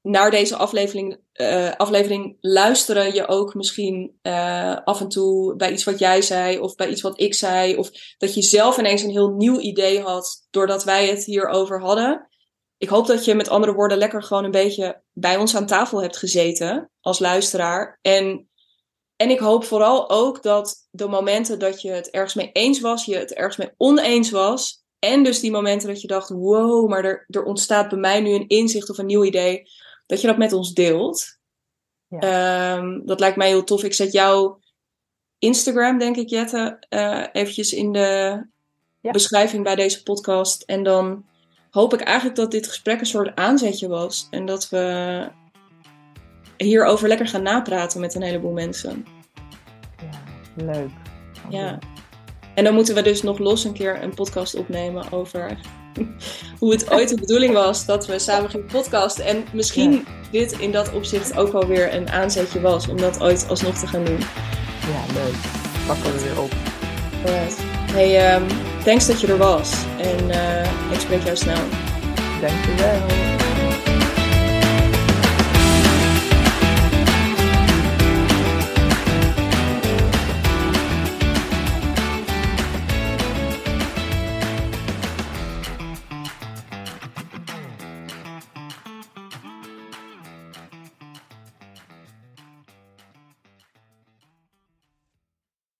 [0.01, 5.83] naar deze aflevering, uh, aflevering luisteren je ook misschien uh, af en toe bij iets
[5.83, 7.77] wat jij zei of bij iets wat ik zei.
[7.77, 12.29] Of dat je zelf ineens een heel nieuw idee had doordat wij het hierover hadden.
[12.77, 16.01] Ik hoop dat je met andere woorden lekker gewoon een beetje bij ons aan tafel
[16.01, 17.99] hebt gezeten als luisteraar.
[18.01, 18.49] En,
[19.15, 23.05] en ik hoop vooral ook dat de momenten dat je het ergens mee eens was,
[23.05, 24.79] je het ergens mee oneens was.
[24.99, 28.33] En dus die momenten dat je dacht, wow, maar er, er ontstaat bij mij nu
[28.33, 29.63] een inzicht of een nieuw idee
[30.11, 31.39] dat je dat met ons deelt.
[32.07, 32.19] Ja.
[32.19, 33.83] Ehm, dat lijkt mij heel tof.
[33.83, 34.59] Ik zet jouw
[35.39, 38.41] Instagram, denk ik, Jette, uh, eventjes in de
[39.01, 40.61] beschrijving bij deze podcast.
[40.61, 41.25] En dan
[41.69, 44.27] hoop ik eigenlijk dat dit gesprek een soort aanzetje was.
[44.29, 45.27] En dat we
[46.57, 49.05] hierover lekker gaan napraten met een heleboel mensen.
[49.97, 50.91] Ja, leuk.
[51.49, 51.79] Ja.
[52.55, 55.57] En dan moeten we dus nog los een keer een podcast opnemen over
[56.59, 59.25] hoe het ooit de bedoeling was dat we samen gingen podcasten.
[59.25, 63.45] En misschien dit in dat opzicht ook wel weer een aanzetje was om dat ooit
[63.49, 64.19] alsnog te gaan doen.
[64.19, 65.35] Ja, leuk.
[65.87, 66.51] Pakken we weer op.
[67.25, 67.57] Alright.
[67.91, 68.47] Hey, um,
[68.83, 69.73] thanks dat je er was.
[69.97, 71.61] En uh, ik spreek jou snel.
[72.41, 73.40] Dankjewel.